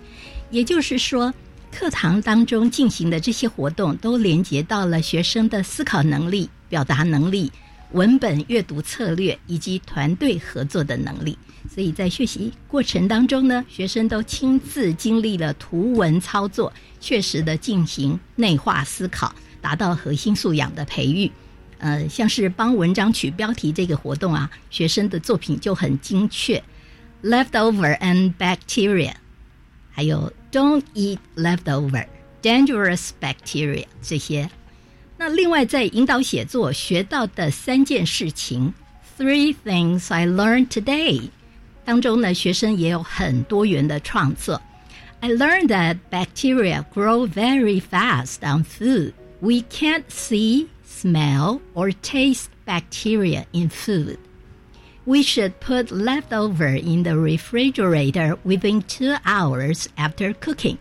[0.51, 1.33] 也就是说。
[1.71, 7.51] 课堂当中进行的这些活动，都连接到了学生的思考能力、表达能力、
[7.91, 11.37] 文本阅读策略以及团队合作的能力。
[11.73, 21.31] 所以在学习过程当中呢，学生都亲自经历了图文操作，确实的进行内化思考，达到核心素养的培育。
[21.77, 26.61] 呃，像是帮文章取标题这个活动啊，学生的作品就很精确
[27.23, 29.13] ，leftover and bacteria。
[29.91, 32.06] 还有 "Don't eat leftover,
[32.42, 34.50] dangerous bacteria" 这些。
[35.16, 38.74] 那另外在引导写作学到的三件事情
[39.18, 41.30] "Three things I learned today"
[41.84, 44.60] 当中呢，学生也有很多元的创作。
[45.20, 49.12] I learned that bacteria grow very fast on food.
[49.40, 54.18] We can't see, smell, or taste bacteria in food.
[55.09, 60.77] We should put leftover in the refrigerator within two hours after cooking.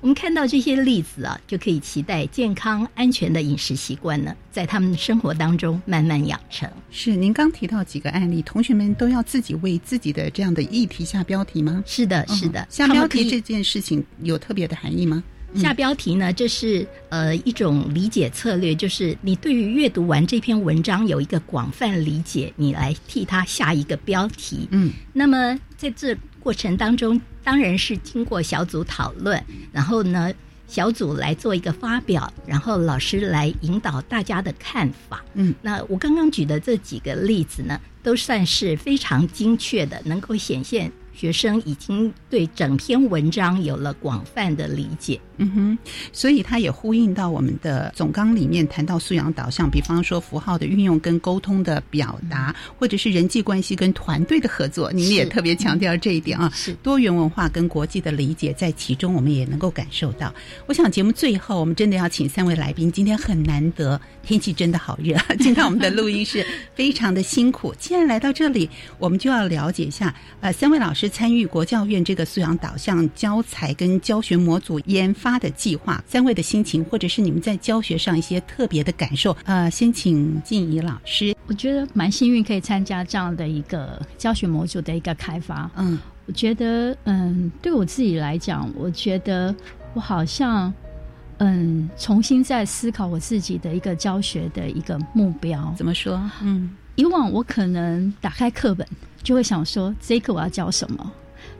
[0.00, 6.70] 我们看到这些例子啊，就可以期待健康安全的饮食习惯呢，在他们的生活当中慢慢养成。
[6.92, 11.82] 是，您刚提到几个案例，同学们都要自己为自己的这样的议题下标题吗？
[11.84, 12.64] 是的，是的。
[12.70, 15.24] 下标题这件事情有特别的含义吗？
[15.54, 24.68] 下标题呢，这是呃一种理解策略，就是你对于阅读完这篇文章有一个广泛理解，你来替它下一个标题。
[24.70, 29.42] 嗯，那么在这过程当中，当然是经过小组讨论，
[29.72, 30.32] 然后呢，
[30.66, 35.22] 小组来做一个发表，然后老师来引导大家的看法。
[35.34, 40.90] 嗯，那我刚刚举的这几个例子呢，都算是非常精确的，能够显现。
[41.14, 45.78] 学生已经对整篇文章有了广泛的理解，嗯哼，
[46.12, 60.34] 所以他也呼应到我们的总纲里面谈到素养导向，比方说符号的运用跟沟通的表达，或者是人际关系跟团队的合作，你们也特别强调这一点啊，是多元文化跟国际的理解在其中，我们也能够感受到。
[60.66, 67.74] 我想节目最后，我们真的要请三位来宾，今天很难得，天气真的好热， 进到我们的录音室非常的辛苦。
[67.78, 71.02] 既然来到这里，我们就要了解一下，呃，三位老师。
[71.12, 81.34] 参与国教院这个素养导向教材跟教学模组研发的计划，三位的心情，或者是你们在教学上一些特别的感受，呃，先请静怡老师。
[81.46, 85.70] 我觉得蛮幸运可以参加这样的一个教学模组的一个开发。
[85.76, 89.54] 嗯，我觉得，嗯，对我自己来讲，我觉得
[89.94, 90.72] 我好像，
[91.38, 95.74] 嗯，重新在思考我自己的一个教学的一个目标。
[95.76, 96.20] 怎么说？
[96.42, 98.86] 嗯，以往我可能打开课本。
[99.22, 101.12] 就会想说这一课我要教什么，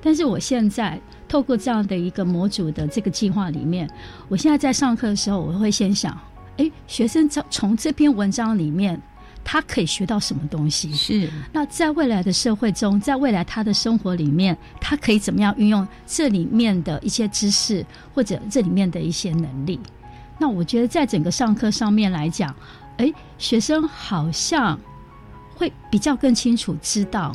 [0.02, 3.88] 但是我现在透过这样的一个模组的这个计划里面，
[4.28, 6.18] 我现在在上课的时候，我会先想，
[6.56, 9.00] 哎，学生从从这篇文章里面，
[9.44, 10.92] 他可以学到什么东西？
[10.92, 11.30] 是。
[11.52, 19.78] 那在未来的社会中，在未来他的生活里面，他可以怎么样运用这里面的一些知识或者这里面的一些能力？
[20.38, 22.52] 那我觉得在整个上课上面来讲，
[22.96, 24.76] 诶，学生好像
[25.54, 27.34] 会比较更清楚知道。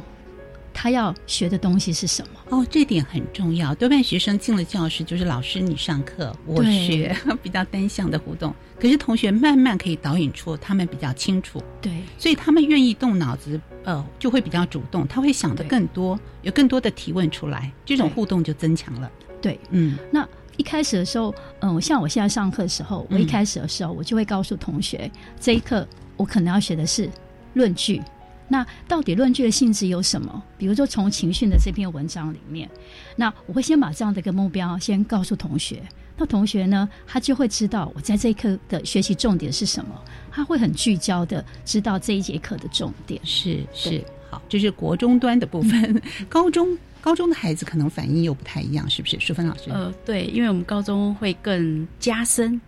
[0.80, 2.40] 他要学的东西是什么。
[2.50, 3.74] 哦，这点很重要。
[3.74, 8.54] 多半学生进了教室，就是老师你上课，我学， 比较单向的互动。
[8.80, 19.12] 可是同学慢慢可以导引出他们比较清楚，对，所以他们愿意动脑子，呃，就会比较主动，他会想的更多，有更多的提问出来，这种互动就增强了。
[19.42, 25.10] 对，嗯，那一开始的时候，嗯，像我现在上课的时候，我一开始的时候，我就会告诉同学，
[25.40, 27.10] 这一课我可能要学的是
[27.56, 28.00] 论据。
[28.48, 30.42] 那到底论据的性质有什么？
[30.58, 32.70] 比如说从情绪的这篇文章里面，
[33.16, 35.82] 那我会先把这样的一个目标先告诉同学，
[36.18, 43.20] 那同学呢，他就会知道我在这一课的学习重点是什么，他会很聚焦的知道这一节课的重点。
[43.24, 49.20] 是是，好，这是国中端的部分， 高中高中的孩子可能反应又不太一样，是不是？
[49.20, 49.70] 淑芬老师？
[49.70, 52.60] 呃，对，因为我们高中会更加深、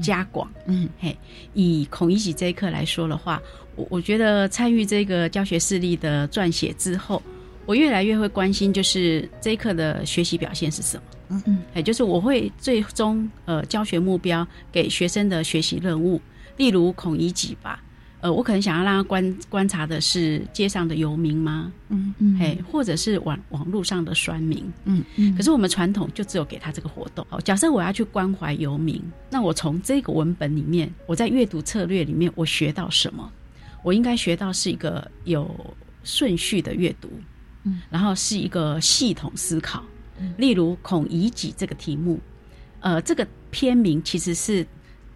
[0.00, 0.50] 加广。
[0.66, 1.16] 嗯，嘿，
[1.54, 3.42] 以孔乙己这一课来说的话。
[3.74, 7.22] 我我觉得参与这个教学事例的撰写之后，
[7.64, 11.02] 我越来越会关心，就是这一课的学习表现是什么。
[11.28, 16.20] 嗯嗯，也就是我会最终呃教学目标给学生的学习任务，
[16.58, 17.82] 例如孔乙己吧，
[18.22, 21.72] 呃，我可能想要让他观观察的是街上的游民吗？
[21.88, 24.64] 嗯嗯，嘿，或者是网网络上的酸民。
[24.84, 27.26] 嗯嗯，可是我们传统就只有给他这个活动。
[27.28, 33.28] 好，假设我要去关怀游民，那我从这个文本里面，我在阅读策略里面，我学到什么？
[33.82, 35.52] 我应该学到是一个有
[36.04, 37.10] 顺序的阅读，
[37.64, 39.82] 嗯，然后是一个系统思考。
[40.36, 42.20] 例如孔乙己这个题目，
[42.78, 44.64] 呃，这个片名其实是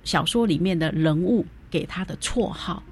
[0.03, 2.83] 小说里面的人物给他的绰号。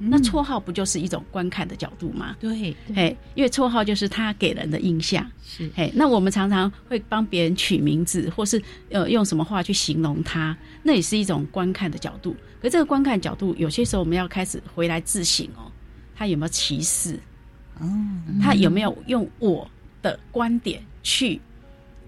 [0.00, 2.36] 那绰号不就是一种观看的角度吗？
[2.38, 5.28] 对，哎，因为绰号就是他给人的印象。
[5.42, 12.36] 是，嘿，那我们常常会帮别人取名字，或是呃用什么话去形容他，那也是一种观看的角度。
[12.62, 15.70] 可这个观看角度，有些时候我们要开始回来自省哦，
[16.14, 17.18] 他有没有歧视？
[17.80, 17.88] 哦，
[18.40, 19.68] 他有没有用我
[20.00, 21.40] 的观点去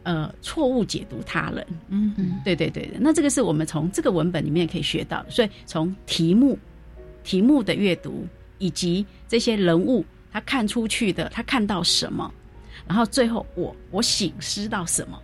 [0.04, 1.66] 呃错误解读他人？
[1.88, 2.98] 嗯嗯，对对对的。
[3.00, 5.30] 那这个是我们从这个文本里面可以学到的。
[5.30, 6.56] 所以从题目。
[7.22, 8.26] 题目的阅读，
[8.58, 12.32] 以及这些人物他看出去的，他看到什么，
[12.86, 15.20] 然后最后我我醒思到什么，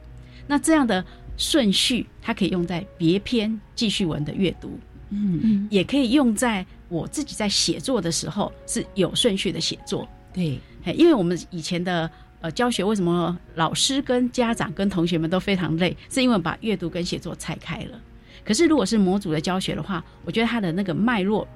[0.46, 1.04] 那这样的
[1.36, 4.78] 顺序，它可以用在别篇记叙文的阅读，
[5.10, 10.58] 嗯嗯，也可以用在我自己在写作的时候是有顺序的写作，对，
[10.94, 18.00] 因为我们以前的呃教学，为什么老师跟家长跟同学们都非常累，是因为把阅读跟写作拆开了。
[18.44, 21.46] 可是如果是模组的教学的话，我觉得它的那个脉络。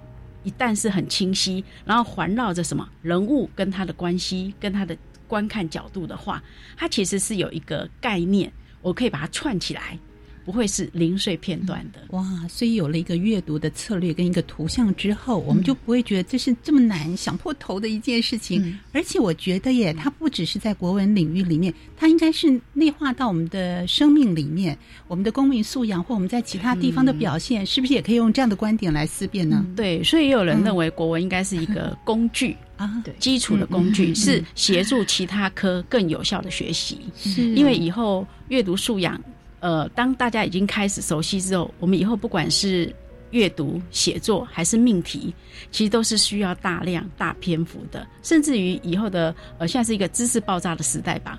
[0.43, 6.43] 一旦是很清晰，然后环绕着什么人物跟他的关系，跟他的观看角度的话，
[6.76, 9.99] 它其实是有一个概念，我可以把它串起来。
[10.45, 12.24] 不会是零碎片段的哇！
[12.49, 18.78] 所以有了一个阅读的策略跟一个图像之后，我们就不会觉得这是这么难、想破头的一件事情。
[18.93, 24.76] 而且我觉得耶，它不只是在国文领域里面，它应该是内化到我们的生命里面，
[25.07, 29.64] 我们的公民素养或我们在其他地方的表现，是不是也可以用这样的观点来思辨呢？
[29.76, 36.99] 对，所以也有人认为国文应该是一个工具啊，对，基础的工具是协助其他科更有效的学习。
[37.16, 39.20] 是因为以后阅读素养。
[39.61, 42.92] 呃，当大家已经开始熟悉之后，我们以后不管是
[43.30, 45.32] 阅读、写作还是命题，
[45.70, 51.38] 其实都是需要大量、大篇幅的，甚至于以后的呃，现在是一个知识爆炸的时代吧。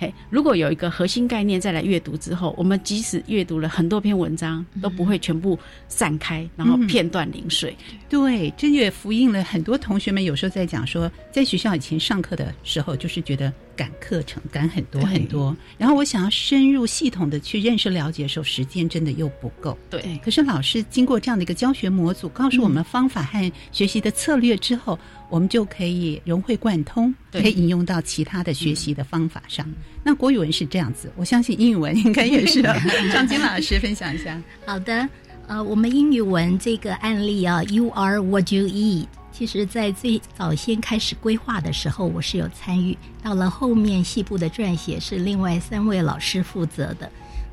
[0.00, 7.76] 嘿，如果有一个核心概念再来阅读之后，我们即使阅读了很多篇文章，都不会全部散开，然后片段零碎。
[8.08, 19.76] 对，这也复印了很多同学们有时候在讲说，在学校以前上课的时候，就是觉得赶课程赶很多很多，然后我想要深入系统的去认识了解的时候，时间真的又不够。
[19.90, 24.96] 对，可是老师经过这样的一个教学模组，告诉我们方法和学习的策略之后。
[25.30, 29.66] 我们就可以融会贯通，可以引用到其他的学习的方法上。
[30.02, 32.62] 那国语文是这样子，我相信英语文应该也是。
[33.12, 34.40] 张金老师分享一下。
[34.64, 35.08] 好的，
[35.46, 42.96] 呃，我们英语文这个案例啊，You are what you eat，其实在最早先开始规划的时候，我是有参与。
[43.22, 47.10] 到了后面细部的撰写是另外三位老师负责的。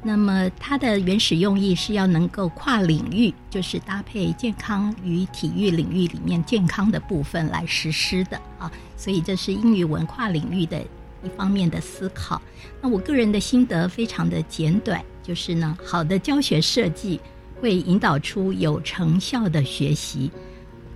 [0.08, 10.80] 那么它的原始用意是要能够跨领域，就是搭配健康与体育领域里面健康的部分来实施的啊，所以这是英语文跨领域的
[11.24, 12.40] 一方面的思考。
[12.84, 17.20] 那我个人的心得非常的简短，就是呢，好的教学设计
[17.60, 20.32] 会引导出有成效的学习，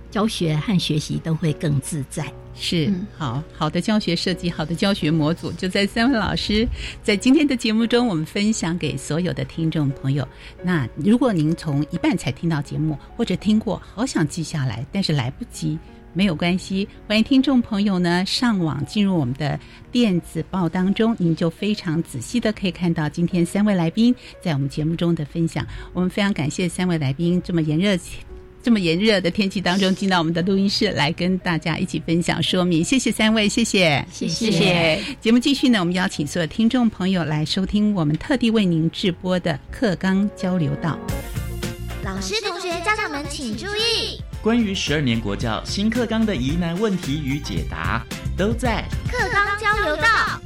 [0.08, 2.32] 教学和学习都会更自在。
[2.54, 6.66] 是好好的教学设计，好的教学模组，就在三位老师
[7.02, 10.26] 在今天的节目中，我们分享给所有的听众朋友。
[10.62, 15.78] 那如果您从一半才听到节目，或者听过，好想记下来，但是来不及。
[16.12, 19.56] 没有关系，欢迎听众朋友呢上网进入我们的
[19.92, 25.64] 电子报当中，您就非常仔细的可以看到今天三位来宾在我们节目中的分享。
[25.92, 27.96] 我们非常感谢三位来宾这么炎热、
[28.62, 32.84] 这么炎热的天气当中进到我们的录音室来跟大家一起分享说明。
[32.84, 35.00] 谢谢三位，谢谢，谢谢。
[35.20, 40.98] 节目继续呢，我们邀请所有听众朋友来收听我们特地为您直播的课纲交流道。
[42.04, 44.20] 老师、同学、家长们请注意。
[44.42, 48.04] 关于十二年国教新课纲的疑难问题与解答，
[48.36, 50.40] 都在课纲交流道。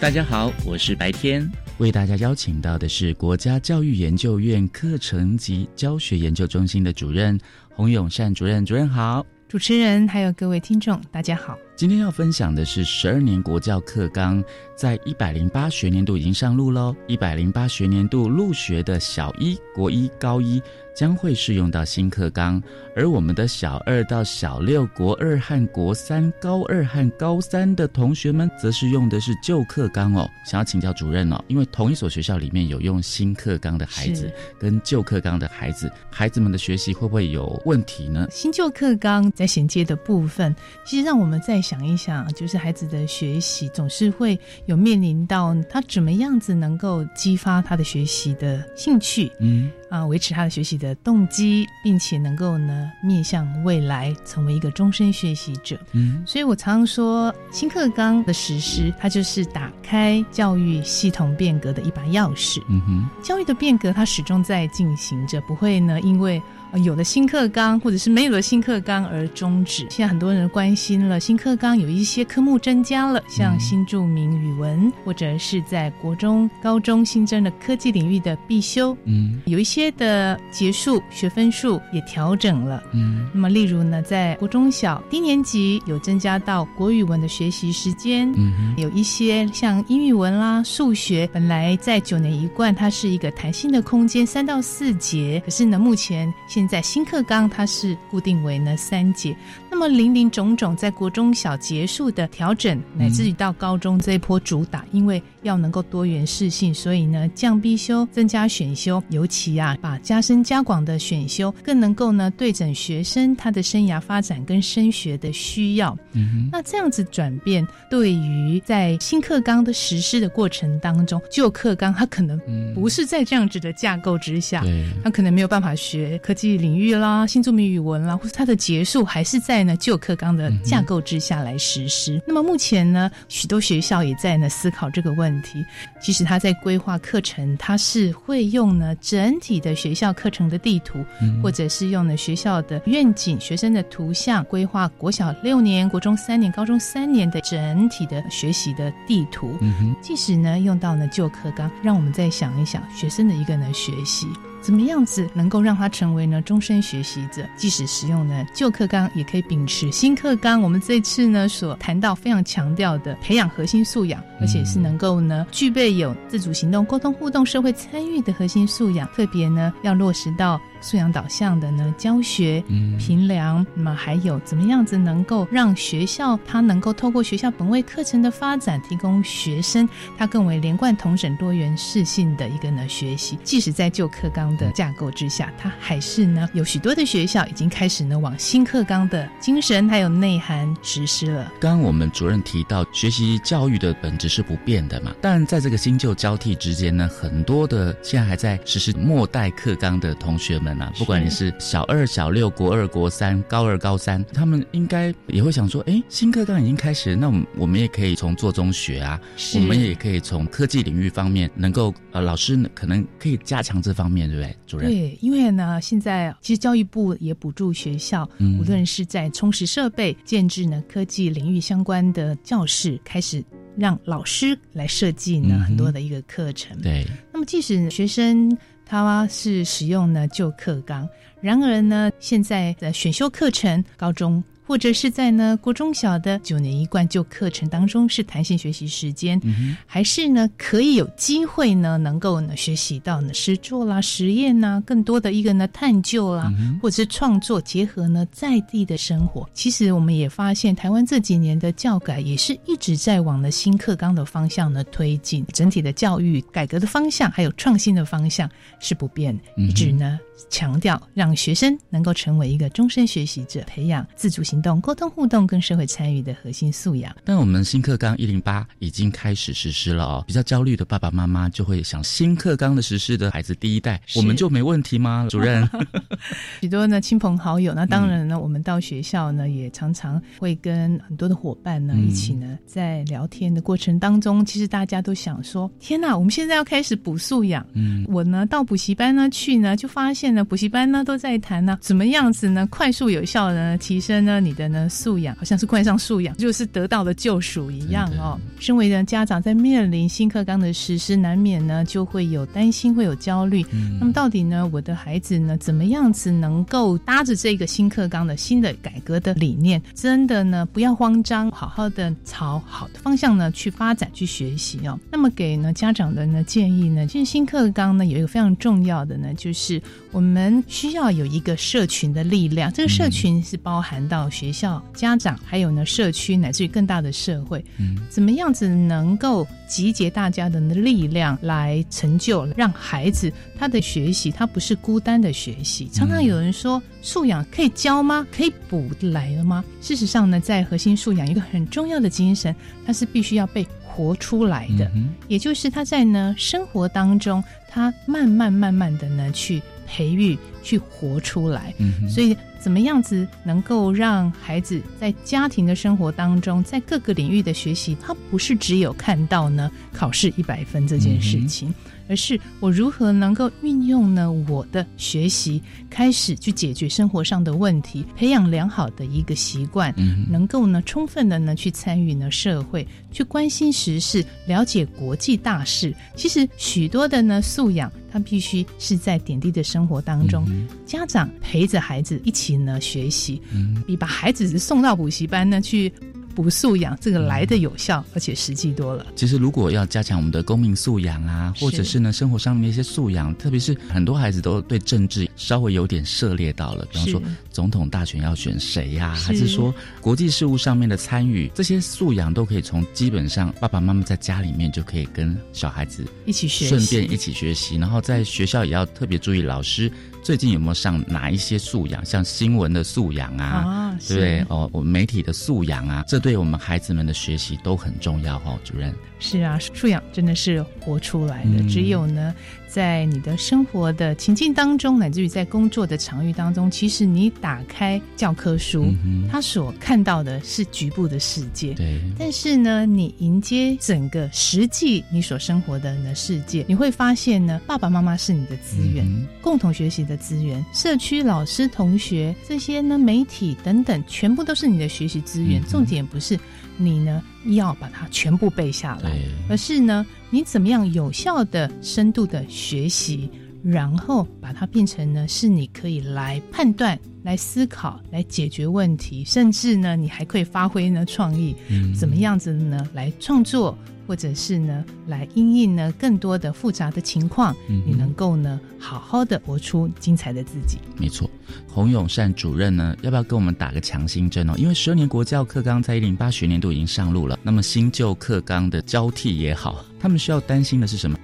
[0.00, 1.48] 大家好，我是白天，
[1.80, 8.62] 为大家邀请到的是国家教育研究院课程及教学研究中心的主任洪永善主任。
[8.66, 11.56] 主任好，主持人还有各位听众，大家好。
[11.80, 14.44] 今天要分享的是十二年国教课纲，
[14.76, 16.94] 在一百零八学年度已经上路喽。
[17.06, 20.62] 一百零八学年度入学的小一、国一、高一。
[20.92, 22.62] 将会适用到新课纲，
[22.94, 30.28] 而我们的小二到小六、国二和国三、高二和高三的同学们，则是用的是旧课纲哦。
[30.44, 38.26] 想要请教主任哦，因为同一所学校里面有用新课纲的孩子跟旧课纲的孩子，孩子们的学习会不会有问题呢？
[38.30, 40.54] 新旧课纲在衔接的部分，
[40.84, 49.70] 其实让我们再想一想，就是孩子的学习总是会有面临到他怎么样子能够激发他的学习的兴趣，嗯。
[49.88, 55.76] 啊，维持他的学习的动机，并且能够呢面向未来，成为一个终身学习者。
[55.90, 62.62] 嗯，所以我常常说，新课纲的实施，它就是打开教育系统变革的一把钥匙。
[62.68, 66.40] 嗯哼，教育的变革它始终在进行着，不会呢因为。
[66.84, 69.86] 有了新课纲，或者是没有了新课纲而终止。
[69.90, 78.96] 现在很多人关心了新课纲，有一些科目增加了，像新著名语文，或者是在国中、高中新增的科技领域的必修。
[79.04, 82.82] 嗯，有一些的结束学分数也调整了。
[82.92, 88.32] 嗯，那么例如呢，在国中小低年级有增加到国语文的学习时间。
[88.36, 95.42] 嗯，有一些像英语文啦、数学，本来在九年一贯，它是一个弹性的空间，三到四节。
[95.44, 99.34] 可是呢，目前现现在新课纲它是固定为呢三节，
[99.70, 115.96] 那么林林种种在国中小结束的调整，乃至于到高中这一波主打，因为要能够多元适性，所以呢降必修，增加选修，尤其啊把加深加广的选修，更能够呢对准学生他的生涯发展跟升学的需要。
[116.12, 122.38] 嗯，那这样子转变，对于在新课纲的实施的过程当中，旧课纲它可能
[122.74, 124.62] 不是在这样子的架构之下，
[125.02, 126.50] 他可能没有办法学科技。
[126.60, 132.20] 领域啦，新著名语文啦，或者它的结束还是在呢旧课纲的架构之下来实施。
[132.26, 135.64] 那么目前呢，许多学校也在呢思考这个问题。
[136.00, 141.04] 其实他在规划课程，他是会用呢整体的学校课程的地图，
[141.42, 149.56] 或者是用呢学校的愿景、学生的图像规划国小六年、国中三年、高中三年的整体的学习的地图。
[149.60, 154.26] 嗯即使呢用到呢旧课纲，让我们再想一想学生的一个呢学习。
[154.60, 157.42] 怎么样子能够让他成为呢终身学习者？
[157.56, 160.60] 即使使用呢旧课纲，也可以秉持新课纲。
[160.60, 169.08] 我们这次呢所谈到非常强调的培养核心素养，而且是能够呢具备有自主行动、沟通互动、社会参与的核心素养。
[169.14, 172.62] 特别呢要落实到素养导向的呢教学、
[172.98, 173.66] 评量。
[173.74, 183.38] 那么还有怎么样子能够让学校它能够透过学校本位课程的发展，提供学生他更为连贯、同整、多元适性的一个呢学习。
[183.42, 184.50] 即使在旧课纲。
[184.56, 191.52] 的架构之下，它还是呢有许多的学校已经开始呢往新课纲的精神还有内涵实施了。
[191.60, 195.14] 刚刚我们主任提到，学习教育的本质是不变的嘛？
[195.20, 209.20] 但在这个新旧交替之间呢，很多的现在还在实施末代课纲的同学们啊，不管你是小二、小六、国二、国三、高二、高三，他们应该也会想说：，哎，新课纲已经开始，那我们我们也可以从做中学啊，
[209.54, 214.30] 我们也可以从科技领域方面，能够呃，老师可能可以加强这方面。
[214.30, 214.90] 对，主任。
[214.90, 223.42] 对，因为呢，现在其实教育部也补助学校，无论是在充实设备、建制呢科技领域相关的教室，开始
[223.76, 226.80] 让老师来设计呢很多的一个课程。
[226.80, 228.56] 对，那么即使学生
[228.90, 231.08] 他是使用呢旧课纲，
[231.40, 234.42] 然而呢，现在的选修课程高中。
[234.70, 239.40] 或者是在呢国中小的九年一贯就课程当中是弹性学习时间，
[239.84, 249.44] 还是呢可以有机会呢能够呢学习到呢实作啦、实验呐，更多的一个呢探究啦，或者是创作结合呢在地的生活。
[249.52, 258.48] 其实我们也发现，台湾这几年的教改也是一直在往呢新课纲的方向呢推进，整体的教育改革的方向还有创新的方向
[258.78, 260.20] 是不变，一直呢。
[260.48, 267.14] 强调让学生能够成为一个终身学习者，培养自主行动、沟通互动跟社会参与的核心素养。
[267.24, 275.26] 但我们新课纲一零八已经开始实施了哦，比较焦虑的爸爸妈妈就会想，新课纲的实施的孩子第一代，我们就没问题吗？
[275.30, 275.68] 主任，
[276.60, 287.66] 许多呢亲朋好友，那当然呢，我们到学校呢也常常会跟很多的伙伴呢一起呢在聊天的过程当中，其实大家都想说：天哪，我们现在要开始补素养。
[287.74, 298.38] 嗯，我呢到补习班呢去呢，就发现呢补习班呢都在谈呢怎么样子呢快速有效的呢提升呢你的呢素养，好像是冠上素养就是得到了救赎一样哦。
[298.58, 303.64] 身为呢家长在面临新课纲的实施，难免呢就会有担心，会有焦虑。
[303.98, 314.98] 那么到底呢我的孩子呢怎么样子能够搭着这个新课纲的新的改革的理念，真的呢不要慌张，好好的朝好的方向呢去发展去学习哦。
[315.10, 319.80] 那么给呢家长的呢建议呢，其实新课纲呢有一个非常重要的呢，就是
[320.12, 322.72] 我们需要有一个社群的力量。
[322.72, 327.64] 这个社群是包含到学校、家长，还有呢社区，乃至于更大的社会。
[327.78, 335.88] 嗯，怎么样子能够集结大家的力量来成就，让孩子他的学习，他不是孤单的学习。
[335.92, 338.26] 常常有人说，素养可以教吗？
[338.34, 339.64] 可以补来了吗？
[339.80, 342.54] 事实上呢，在核心素养一个很重要的精神，
[342.86, 344.90] 它是必须要被活出来的，
[345.28, 349.60] 也就是他在呢生活当中，他慢慢慢慢的呢去
[349.90, 351.74] 培育、去活出来。
[352.08, 361.74] 所以，怎么样子能够让孩子在家庭的生活当中，在各个领域的学习，他不是只有看到呢考试一百分这件事情。
[362.10, 364.30] 而是我如何能够运用呢？
[364.48, 369.94] 我的学习开始去解决生活上的问题，培养良好的一个习惯，
[370.28, 375.94] 能够呢充分的呢去参与呢社会，去关心时事，了解国际大事。
[376.16, 380.44] 其实许多的呢素养，他必须是在点滴的生活当中，
[380.84, 383.40] 家长陪着孩子一起呢学习，
[383.86, 385.92] 比把孩子送到补习班呢去。
[386.40, 389.04] 补素养，这个来的有效，而且实际多了。
[389.14, 397.22] 其实，如果要加强我们的公民素养啊，或者是呢生活上面一些素养，特别是很多孩子都对政治稍微有点涉猎到了，比方说
[397.60, 409.92] 总统大选要选谁呀，还是说国际事务上面的参与，这些素养都可以从基本上爸爸妈妈在家里面就可以跟小孩子一起学，顺便一起学习，然后在学校也要特别注意老师。
[410.22, 414.44] 最近有没有上哪一些素养，像新闻的素养啊，对不对？
[414.48, 418.94] 哦，我媒体的素养啊，这对我们孩子们的学习都很重要哦，主任。
[419.18, 421.62] 是啊，素养真的是活出来的。
[421.68, 422.34] 只有呢，
[422.70, 428.86] 在你的生活的情境当中，乃至于在工作的场域当中，其实你打开教科书，
[429.28, 431.74] 他所看到的是局部的世界。
[431.74, 432.00] 对。
[432.16, 439.04] 但是呢，你迎接整个实际你所生活的呢世界，你会发现呢，爸爸妈妈是你的资源，
[439.42, 445.60] 共同学习的资源，社区老师、同学这些呢，媒体等等，全部都是你的学习资源。
[445.64, 446.38] 重点不是。
[446.80, 449.18] 你呢要把它全部背下来，
[449.48, 453.30] 而是呢你怎么样有效的、深度的学习，
[453.62, 461.54] 然后把它变成呢是你可以来判断、来思考、来解决问题，甚至呢你还可以发挥呢创意，
[461.94, 463.76] 怎么样子呢来创作。
[464.10, 470.78] 或者是呢，来应应呢更多的复杂的情况，你能够呢好好的活出精彩的自己。
[470.96, 471.30] 没错，
[471.68, 474.54] 洪永善主任呢，要不要跟我们打个强心针哦？
[474.56, 481.16] 因为十二年国教课纲在一零八学年度已经上路了，那么新旧课纲的交替也好，他们需要担心的是什么？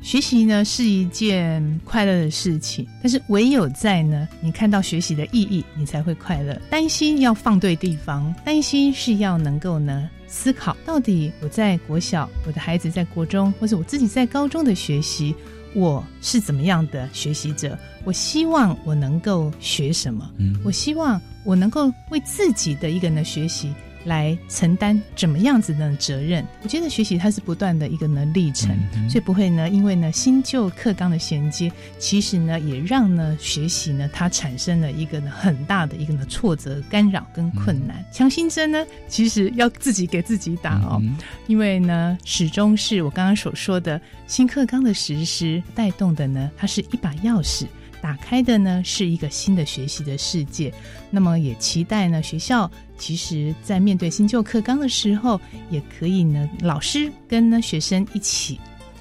[0.00, 6.58] 学习呢是一件快乐的事情，但是唯有在呢你看到学习的意义，你才会快乐。
[6.70, 10.08] 担心要放对地方，担心是要能够呢。
[10.26, 15.34] 思考到底我在国小，我的孩子在国中，或者我自己在高中的学习，
[15.74, 17.78] 我是怎么样的学习者？
[18.04, 20.30] 我希望我能够学什么？
[20.38, 23.72] 嗯，我希望我能够为自己的一个人的学习。
[24.04, 26.44] 来承担怎么样子的责任？
[26.62, 28.76] 我觉得学习它是不断的一个呢历程，
[29.08, 38.04] 所以不会呢，因为呢新旧课纲的衔接，其实呢也让呢学习呢它产生了一个呢很大的一个呢挫折、干扰跟困难。
[38.12, 41.02] 强心针呢，其实要自己给自己打哦，
[41.46, 47.66] 因为呢始终是我刚刚所说的新课纲的实施带动的呢，它是一把钥匙。
[48.02, 50.70] 打开的呢是一个新的学习的世界，
[51.10, 55.40] 那么也期待呢学校其实在面对新旧课纲的时候，
[55.70, 58.58] 也可以呢老师跟呢学生一起，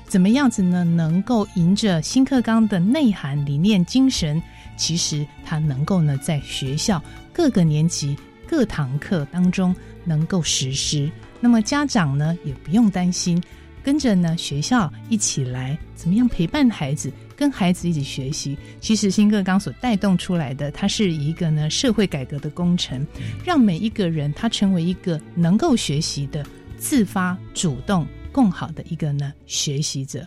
[0.07, 4.41] 怎么样子呢能够迎着新课纲的内涵理念精神，
[4.75, 8.17] 其实他能够呢在学校各个年级
[8.47, 13.41] 各堂课当中能够实施，那么家长呢也不用担心。
[13.83, 17.11] 跟着呢学校一起来，怎么样陪伴孩子，
[17.43, 18.57] 跟孩子一起学习。
[18.79, 23.05] 其实新课纲所带动出来的，它是一个呢社会改革的工程，
[23.43, 26.45] 让每一个人他成为一个能够学习的、
[26.77, 30.25] 自发、主动、共好的一个呢学习者，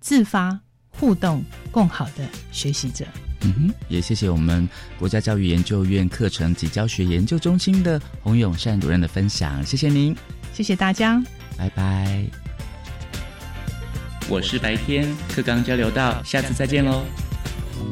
[0.00, 0.58] 自发
[0.88, 3.04] 互动、共好的学习者。
[3.42, 4.66] 嗯哼，也谢谢我们
[4.98, 10.16] 国家教育研究院课程及教学研究中心的洪永善主任的分享，谢谢您，
[10.54, 11.22] 谢谢大家，
[11.58, 12.43] 拜拜。
[14.28, 17.02] 我是白天课纲交流道，下次再见喽。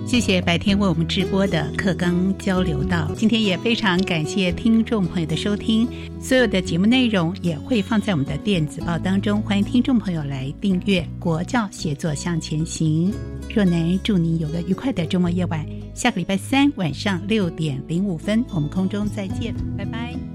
[0.06, 5.86] 谢谢白天为我们直播的课纲交流道，今天也非常感谢听众朋友的收听，
[6.20, 13.12] 所有的节目内容也会放在我们的电子报当中，欢迎听众朋友来订阅《国教协作向前行》。
[13.54, 20.31] 若能祝您有个愉快的周末夜晚，下个礼拜三晚上六点零五分，我们空中再见，拜拜。